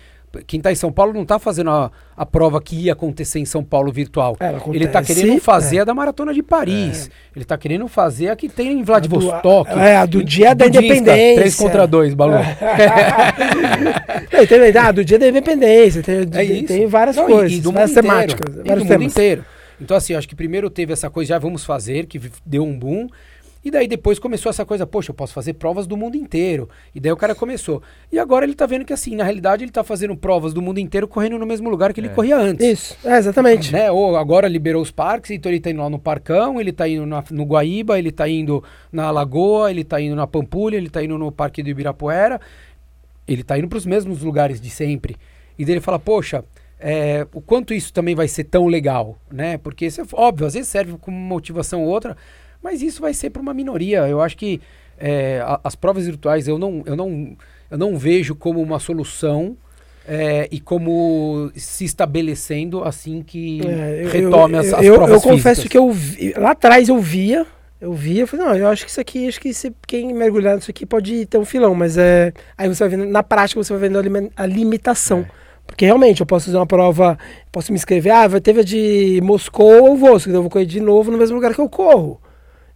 Quem 0.46 0.58
está 0.58 0.70
em 0.70 0.76
São 0.76 0.92
Paulo 0.92 1.12
não 1.12 1.22
está 1.22 1.40
fazendo 1.40 1.70
a, 1.70 1.90
a 2.16 2.24
prova 2.24 2.62
que 2.62 2.76
ia 2.76 2.92
acontecer 2.92 3.40
em 3.40 3.44
São 3.44 3.64
Paulo 3.64 3.90
virtual. 3.90 4.36
Ela 4.38 4.62
Ele 4.68 4.86
tá 4.86 5.00
acontece, 5.00 5.20
querendo 5.22 5.40
fazer 5.40 5.78
é. 5.78 5.80
a 5.80 5.84
da 5.84 5.92
Maratona 5.92 6.32
de 6.32 6.40
Paris. 6.40 7.10
Ele 7.34 7.44
tá 7.44 7.58
querendo 7.58 7.88
fazer 7.88 8.28
a 8.28 8.36
que 8.36 8.48
tem 8.48 8.70
em 8.78 8.84
Vladivostok. 8.84 9.68
A 9.68 9.74
do- 9.74 9.80
é, 9.80 9.96
a 9.96 10.06
do 10.06 10.22
dia 10.22 10.54
da 10.54 10.68
independência. 10.68 11.34
3 11.34 11.56
contra 11.56 11.84
2, 11.84 12.14
Balu. 12.14 12.34
Não, 14.32 14.46
tem, 14.46 14.76
ah, 14.80 14.92
do 14.92 15.04
dia 15.04 15.18
da 15.18 15.28
independência, 15.28 16.02
tem, 16.02 16.20
É 16.20 16.62
tem- 16.62 16.86
várias 16.86 17.16
Não, 17.16 17.28
e- 17.28 17.32
coisas, 17.32 17.58
e 17.58 17.60
do 17.60 17.72
várias 17.72 17.90
mundo 17.90 17.98
inteiro. 17.98 18.16
temáticas, 18.36 18.54
E 18.54 18.56
vários 18.56 18.66
do 18.68 18.78
mundo 18.78 18.88
temas. 18.88 19.12
inteiro. 19.12 19.44
Então, 19.80 19.96
assim, 19.96 20.14
acho 20.14 20.28
que 20.28 20.34
primeiro 20.36 20.68
teve 20.68 20.92
essa 20.92 21.08
coisa, 21.08 21.30
já 21.30 21.38
vamos 21.38 21.64
fazer, 21.64 22.06
que 22.06 22.20
deu 22.44 22.62
um 22.64 22.78
boom. 22.78 23.08
E 23.62 23.70
daí 23.70 23.86
depois 23.86 24.18
começou 24.18 24.48
essa 24.48 24.64
coisa, 24.64 24.86
poxa, 24.86 25.10
eu 25.10 25.14
posso 25.14 25.34
fazer 25.34 25.52
provas 25.52 25.86
do 25.86 25.94
mundo 25.94 26.16
inteiro. 26.16 26.66
E 26.94 27.00
daí 27.00 27.12
o 27.12 27.16
cara 27.16 27.34
começou. 27.34 27.82
E 28.10 28.18
agora 28.18 28.46
ele 28.46 28.54
tá 28.54 28.64
vendo 28.64 28.86
que, 28.86 28.92
assim, 28.92 29.14
na 29.14 29.22
realidade 29.22 29.62
ele 29.62 29.70
tá 29.70 29.84
fazendo 29.84 30.16
provas 30.16 30.54
do 30.54 30.62
mundo 30.62 30.78
inteiro 30.78 31.06
correndo 31.06 31.38
no 31.38 31.44
mesmo 31.44 31.68
lugar 31.68 31.92
que 31.92 32.00
ele 32.00 32.06
É. 32.08 32.10
corria 32.10 32.38
antes. 32.38 32.66
Isso, 32.66 32.96
é, 33.06 33.18
exatamente. 33.18 33.70
Né? 33.70 33.90
Ou 33.90 34.16
agora 34.16 34.48
liberou 34.48 34.80
os 34.80 34.90
parques, 34.90 35.30
então 35.30 35.52
ele 35.52 35.60
tá 35.60 35.70
indo 35.70 35.82
lá 35.82 35.90
no 35.90 35.98
Parcão, 35.98 36.58
ele 36.58 36.72
tá 36.72 36.88
indo 36.88 37.04
na- 37.04 37.22
no 37.30 37.44
Guaíba, 37.44 37.98
ele 37.98 38.10
tá 38.10 38.26
indo 38.26 38.64
na 38.90 39.10
Lagoa, 39.10 39.70
ele 39.70 39.84
tá 39.84 40.00
indo 40.00 40.16
na 40.16 40.26
Pampulha, 40.26 40.76
ele 40.78 40.88
tá 40.88 41.04
indo 41.04 41.18
no 41.18 41.30
Parque 41.30 41.62
do 41.62 41.68
Ibirapuera. 41.68 42.40
Ele 43.28 43.42
tá 43.44 43.58
indo 43.58 43.68
para 43.68 43.76
os 43.78 43.84
mesmos 43.84 44.22
lugares 44.22 44.58
de 44.58 44.70
sempre. 44.70 45.16
E 45.58 45.66
daí 45.66 45.74
ele 45.74 45.80
fala, 45.82 45.98
poxa, 45.98 46.42
é, 46.80 47.26
o 47.34 47.40
quanto 47.40 47.74
isso 47.74 47.92
também 47.92 48.14
vai 48.14 48.26
ser 48.26 48.44
tão 48.44 48.66
legal, 48.66 49.18
né? 49.30 49.58
Porque 49.58 49.86
isso 49.86 50.00
é 50.00 50.04
óbvio, 50.12 50.46
às 50.46 50.54
vezes 50.54 50.68
serve 50.68 50.94
como 51.00 51.16
motivação 51.16 51.82
ou 51.84 51.88
outra, 51.88 52.16
mas 52.62 52.80
isso 52.82 53.00
vai 53.00 53.12
ser 53.14 53.30
para 53.30 53.42
uma 53.42 53.52
minoria. 53.54 54.08
Eu 54.08 54.20
acho 54.20 54.36
que 54.36 54.60
é, 54.98 55.40
a- 55.44 55.60
as 55.64 55.74
provas 55.74 56.06
virtuais 56.06 56.48
eu 56.48 56.58
não, 56.58 56.82
eu 56.86 56.96
não, 56.96 57.36
eu 57.70 57.78
não 57.78 57.96
vejo 57.98 58.34
como 58.34 58.60
uma 58.60 58.78
solução 58.78 59.56
é, 60.08 60.48
e 60.50 60.58
como 60.58 61.50
se 61.54 61.84
estabelecendo 61.84 62.82
assim 62.82 63.22
que 63.22 63.60
É, 63.66 64.02
eu- 64.04 64.08
retome 64.10 64.54
eu, 64.54 64.60
as, 64.60 64.72
as 64.74 64.84
eu, 64.84 64.94
provas 64.94 65.22
eu 65.24 65.30
confesso 65.30 65.62
físicas. 65.62 65.70
que 65.70 65.78
eu 65.78 65.90
vi, 65.92 66.32
lá 66.36 66.50
atrás 66.52 66.88
eu 66.88 66.98
via, 66.98 67.46
eu 67.80 67.92
via, 67.92 68.22
eu 68.22 68.26
falei, 68.26 68.46
não, 68.46 68.56
eu 68.56 68.66
acho 68.68 68.84
que 68.84 68.90
isso 68.90 69.00
aqui, 69.00 69.28
acho 69.28 69.40
que 69.40 69.54
se, 69.54 69.72
quem 69.86 70.12
mergulhar 70.12 70.56
nisso 70.56 70.70
aqui 70.70 70.84
pode 70.84 71.26
ter 71.26 71.38
um 71.38 71.44
filão, 71.44 71.74
mas 71.74 71.96
é, 71.96 72.32
aí 72.58 72.68
você 72.68 72.82
vai 72.86 72.88
vendo, 72.96 73.06
na 73.06 73.22
prática 73.22 73.62
você 73.62 73.72
vai 73.72 73.80
vendo 73.88 73.98
a, 73.98 74.02
limi- 74.02 74.30
a 74.36 74.46
limitação. 74.46 75.20
É. 75.20 75.40
Porque 75.66 75.84
realmente 75.84 76.20
eu 76.20 76.26
posso 76.26 76.46
fazer 76.46 76.56
uma 76.58 76.66
prova, 76.66 77.18
posso 77.50 77.72
me 77.72 77.78
inscrever, 77.78 78.12
ah, 78.12 78.26
vai 78.28 78.40
ter 78.40 78.58
a 78.58 78.62
de 78.62 79.20
Moscou 79.22 79.88
ou 79.90 79.96
vou, 79.96 80.18
eu 80.26 80.40
vou 80.42 80.50
correr 80.50 80.66
de 80.66 80.80
novo 80.80 81.10
no 81.10 81.16
mesmo 81.18 81.36
lugar 81.36 81.54
que 81.54 81.60
eu 81.60 81.68
corro. 81.68 82.20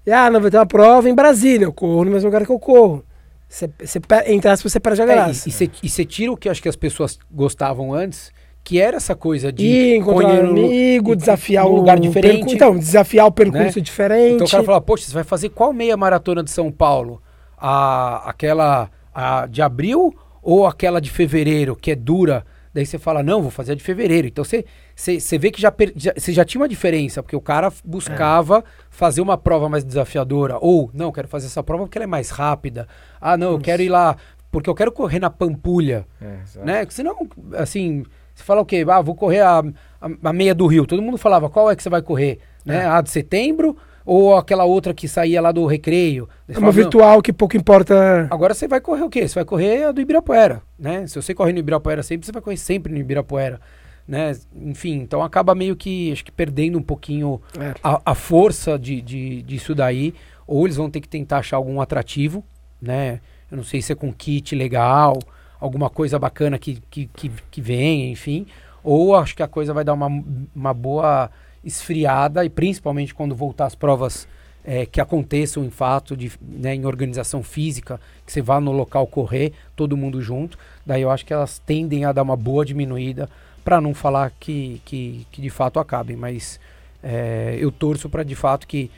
E, 0.06 0.12
ah, 0.12 0.30
não, 0.30 0.40
vai 0.40 0.50
ter 0.50 0.58
uma 0.58 0.66
prova 0.66 1.08
em 1.08 1.14
Brasília, 1.14 1.64
eu 1.66 1.72
corro 1.72 2.04
no 2.04 2.10
mesmo 2.10 2.28
lugar 2.28 2.44
que 2.46 2.52
eu 2.52 2.58
corro. 2.58 3.04
Você, 3.48 3.70
você, 3.82 4.00
per- 4.00 4.24
entre 4.30 4.50
aspas, 4.50 4.72
você 4.72 4.80
perde 4.80 5.00
a 5.02 5.04
É, 5.04 5.06
graça. 5.08 5.48
e- 5.48 5.70
e 5.82 5.88
você 5.88 6.04
tira 6.04 6.32
o 6.32 6.36
que 6.36 6.48
acho 6.48 6.62
que 6.62 6.68
as 6.68 6.76
pessoas 6.76 7.18
gostavam 7.30 7.92
antes, 7.92 8.32
que 8.62 8.80
era 8.80 8.96
essa 8.96 9.14
coisa 9.14 9.52
de 9.52 9.66
Ir, 9.66 9.96
encontrar 9.96 10.42
no- 10.42 10.50
amigo, 10.50 11.12
e- 11.12 11.16
desafiar 11.16 11.64
num 11.64 11.72
o 11.72 11.76
lugar 11.76 11.98
diferente. 12.00 12.54
Então, 12.54 12.76
desafiar 12.76 13.26
o 13.26 13.32
percurso 13.32 13.78
Né? 13.78 13.84
diferente. 13.84 14.34
Então 14.34 14.46
o 14.46 14.50
cara 14.50 14.62
fala, 14.62 14.80
poxa, 14.80 15.04
você 15.06 15.12
vai 15.14 15.24
fazer 15.24 15.50
qual 15.50 15.72
meia 15.72 15.96
maratona 15.96 16.42
de 16.42 16.50
São 16.50 16.70
Paulo? 16.72 17.20
A, 17.58 18.28
aquela 18.28 18.90
a 19.14 19.46
de 19.46 19.62
abril 19.62 20.14
ou 20.42 20.66
aquela 20.66 21.00
de 21.00 21.10
fevereiro, 21.10 21.76
que 21.76 21.90
é 21.90 21.94
dura? 21.94 22.44
Daí 22.74 22.84
você 22.84 22.98
fala, 22.98 23.22
não, 23.22 23.40
vou 23.40 23.50
fazer 23.52 23.72
a 23.72 23.74
de 23.76 23.82
fevereiro. 23.84 24.26
Então 24.26 24.42
você, 24.44 24.64
você, 24.96 25.20
você 25.20 25.38
vê 25.38 25.50
que 25.52 25.60
já, 25.62 25.70
per- 25.70 25.92
já- 25.94 26.12
você 26.16 26.32
já 26.32 26.44
tinha 26.44 26.60
uma 26.60 26.68
diferença, 26.68 27.22
porque 27.22 27.36
o 27.36 27.40
cara 27.40 27.72
buscava 27.84 28.64
fazer 28.90 29.20
uma 29.20 29.38
prova 29.38 29.68
mais 29.68 29.84
desafiadora. 29.84 30.58
Ou, 30.60 30.90
não, 30.92 31.12
quero 31.12 31.28
fazer 31.28 31.46
essa 31.46 31.62
prova 31.62 31.84
porque 31.84 31.96
ela 31.96 32.04
é 32.04 32.06
mais 32.08 32.30
rápida. 32.30 32.88
Ah, 33.20 33.36
não, 33.36 33.52
eu 33.52 33.58
quero 33.60 33.80
ir 33.82 33.88
lá, 33.88 34.16
porque 34.50 34.68
eu 34.68 34.74
quero 34.74 34.90
correr 34.90 35.20
na 35.20 35.30
Pampulha 35.30 36.04
É, 36.20 36.64
né? 36.64 36.86
Senão, 36.90 37.16
assim, 37.56 38.02
você 38.34 38.42
fala 38.42 38.60
o 38.60 38.66
quê? 38.66 38.84
Ah, 38.88 39.00
vou 39.00 39.14
correr 39.14 39.40
a, 39.40 39.60
a, 39.60 40.08
a 40.30 40.32
meia 40.32 40.54
do 40.54 40.66
Rio. 40.66 40.84
Todo 40.86 41.00
mundo 41.00 41.16
falava, 41.16 41.48
qual 41.48 41.70
é 41.70 41.76
que 41.76 41.82
você 41.82 41.88
vai 41.88 42.02
correr? 42.02 42.40
Né? 42.64 42.86
A 42.86 43.00
de 43.00 43.10
setembro 43.10 43.76
ou 44.04 44.36
aquela 44.36 44.64
outra 44.64 44.92
que 44.92 45.08
saía 45.08 45.40
lá 45.40 45.50
do 45.50 45.64
recreio? 45.66 46.28
É 46.48 46.52
uma 46.52 46.54
fala, 46.54 46.66
"Não, 46.66 46.72
virtual 46.72 47.22
que 47.22 47.32
pouco 47.32 47.56
importa. 47.56 48.28
Agora 48.30 48.52
você 48.54 48.68
vai 48.68 48.80
correr 48.80 49.02
o 49.02 49.08
quê? 49.10 49.26
Você 49.26 49.34
vai 49.34 49.44
correr 49.44 49.84
a 49.84 49.92
do 49.92 50.00
Ibirapuera, 50.00 50.62
né? 50.78 51.06
Se 51.06 51.20
você 51.20 51.34
correr 51.34 51.52
no 51.52 51.58
Ibirapuera 51.58 52.02
sempre, 52.02 52.26
você 52.26 52.32
vai 52.32 52.42
correr 52.42 52.56
sempre 52.56 52.92
no 52.92 52.98
Ibirapuera, 52.98 53.60
né? 54.06 54.36
Enfim, 54.56 54.94
então 55.00 55.22
acaba 55.22 55.54
meio 55.54 55.74
que, 55.74 56.12
acho 56.12 56.24
que 56.24 56.32
perdendo 56.32 56.78
um 56.78 56.82
pouquinho 56.82 57.40
É. 57.58 57.74
a, 57.82 58.00
a 58.04 58.14
força 58.14 58.78
de, 58.78 59.00
de, 59.00 59.42
disso 59.42 59.74
daí, 59.74 60.12
ou 60.46 60.66
eles 60.66 60.76
vão 60.76 60.90
ter 60.90 61.00
que 61.00 61.08
tentar 61.08 61.38
achar 61.38 61.56
algum 61.56 61.80
atrativo, 61.80 62.44
né? 62.80 63.20
Eu 63.50 63.56
não 63.56 63.64
sei 63.64 63.80
se 63.80 63.92
é 63.92 63.94
com 63.94 64.12
kit 64.12 64.54
legal, 64.54 65.18
alguma 65.58 65.88
coisa 65.88 66.18
bacana 66.18 66.58
que, 66.58 66.82
que, 66.90 67.08
que, 67.14 67.30
que 67.50 67.60
venha, 67.62 68.10
enfim. 68.10 68.46
Ou 68.82 69.14
acho 69.16 69.34
que 69.34 69.42
a 69.42 69.48
coisa 69.48 69.72
vai 69.72 69.82
dar 69.82 69.94
uma, 69.94 70.08
uma 70.54 70.74
boa 70.74 71.30
esfriada, 71.64 72.44
e 72.44 72.50
principalmente 72.50 73.14
quando 73.14 73.34
voltar 73.34 73.66
as 73.66 73.74
provas 73.74 74.28
é, 74.64 74.86
que 74.86 75.00
aconteçam 75.00 75.64
em 75.64 75.70
fato, 75.70 76.16
de, 76.16 76.32
né, 76.40 76.74
em 76.74 76.86
organização 76.86 77.42
física, 77.42 78.00
que 78.24 78.32
você 78.32 78.40
vá 78.40 78.60
no 78.60 78.72
local 78.72 79.06
correr, 79.06 79.52
todo 79.76 79.96
mundo 79.96 80.22
junto. 80.22 80.58
Daí 80.84 81.02
eu 81.02 81.10
acho 81.10 81.24
que 81.24 81.32
elas 81.32 81.58
tendem 81.58 82.04
a 82.04 82.12
dar 82.12 82.22
uma 82.22 82.36
boa 82.36 82.64
diminuída, 82.64 83.28
para 83.64 83.80
não 83.80 83.94
falar 83.94 84.30
que, 84.38 84.80
que, 84.84 85.26
que 85.32 85.40
de 85.40 85.50
fato 85.50 85.80
acabem. 85.80 86.16
Mas 86.16 86.60
é, 87.02 87.56
eu 87.58 87.72
torço 87.72 88.08
para 88.08 88.22
de 88.22 88.34
fato 88.34 88.66
que 88.66 88.90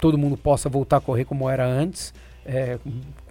todo 0.00 0.16
mundo 0.16 0.36
possa 0.36 0.68
voltar 0.68 0.98
a 0.98 1.00
correr 1.00 1.24
como 1.24 1.50
era 1.50 1.66
antes, 1.66 2.14
é, 2.46 2.78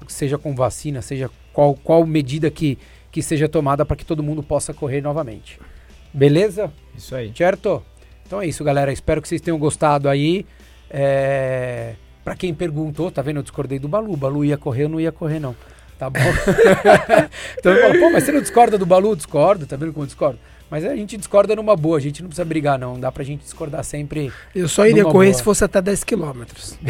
seja 0.08 0.38
com 0.38 0.53
vacina, 0.53 1.01
seja 1.01 1.32
qual, 1.53 1.73
qual 1.73 2.06
medida 2.06 2.51
que, 2.51 2.77
que 3.12 3.21
seja 3.21 3.47
tomada 3.47 3.86
para 3.86 3.95
que 3.95 4.06
todo 4.06 4.21
mundo 4.21 4.43
possa 4.43 4.73
correr 4.73 5.01
novamente. 5.01 5.60
Beleza? 6.13 6.71
Isso 6.95 7.15
aí. 7.15 7.32
Certo? 7.36 7.84
Então 8.27 8.41
é 8.41 8.45
isso, 8.45 8.61
galera. 8.61 8.91
Espero 8.91 9.21
que 9.21 9.27
vocês 9.27 9.39
tenham 9.39 9.57
gostado 9.57 10.09
aí. 10.09 10.45
É... 10.89 11.93
Para 12.25 12.35
quem 12.35 12.53
perguntou, 12.53 13.09
tá 13.09 13.21
vendo? 13.21 13.37
Eu 13.37 13.43
discordei 13.43 13.79
do 13.79 13.87
Balu. 13.87 14.17
Balu 14.17 14.43
ia 14.43 14.57
correr, 14.57 14.83
eu 14.83 14.89
não 14.89 14.99
ia 14.99 15.13
correr, 15.13 15.39
não. 15.39 15.55
Tá 15.97 16.09
bom? 16.09 16.19
então 17.57 17.71
eu 17.71 17.81
falo, 17.81 17.99
pô, 17.99 18.09
mas 18.11 18.25
você 18.25 18.33
não 18.33 18.41
discorda 18.41 18.77
do 18.77 18.85
Balu? 18.85 19.15
Discordo, 19.15 19.65
tá 19.65 19.77
vendo 19.77 19.93
como 19.93 20.03
eu 20.03 20.07
discordo? 20.07 20.37
Mas 20.69 20.84
a 20.84 20.93
gente 20.95 21.15
discorda 21.15 21.56
numa 21.56 21.77
boa, 21.77 21.97
a 21.97 22.01
gente 22.01 22.21
não 22.21 22.27
precisa 22.27 22.43
brigar, 22.43 22.77
não. 22.77 22.99
Dá 22.99 23.10
pra 23.10 23.23
gente 23.23 23.41
discordar 23.41 23.84
sempre. 23.86 24.34
Eu 24.53 24.67
só 24.67 24.86
iria 24.86 25.03
correr 25.03 25.27
boa. 25.27 25.38
se 25.38 25.43
fosse 25.43 25.63
até 25.63 25.82
10 25.82 26.03
quilômetros. 26.03 26.77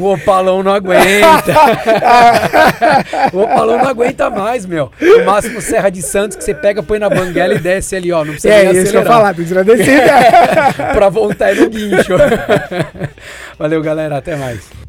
O, 0.00 0.04
o 0.04 0.14
opalão 0.14 0.62
não 0.62 0.72
aguenta. 0.72 1.54
o 3.32 3.40
opalão 3.40 3.78
não 3.78 3.86
aguenta 3.86 4.28
mais, 4.28 4.66
meu. 4.66 4.90
No 5.00 5.24
máximo 5.24 5.60
Serra 5.60 5.90
de 5.90 6.02
Santos, 6.02 6.36
que 6.36 6.44
você 6.44 6.54
pega, 6.54 6.82
põe 6.82 6.98
na 6.98 7.08
banguela 7.08 7.54
e 7.54 7.58
desce 7.58 7.96
ali, 7.96 8.12
ó. 8.12 8.24
Não 8.24 8.32
precisa 8.32 8.52
É, 8.52 8.72
nem 8.72 8.82
isso 8.82 8.90
que 8.90 8.96
eu 8.96 9.02
falar, 9.04 9.34
uma 9.34 9.34
descida. 9.34 9.64
pra 10.92 11.08
voltar 11.08 11.50
é 11.50 11.54
no 11.54 11.70
guincho. 11.70 12.14
Valeu, 13.58 13.80
galera. 13.82 14.18
Até 14.18 14.36
mais. 14.36 14.83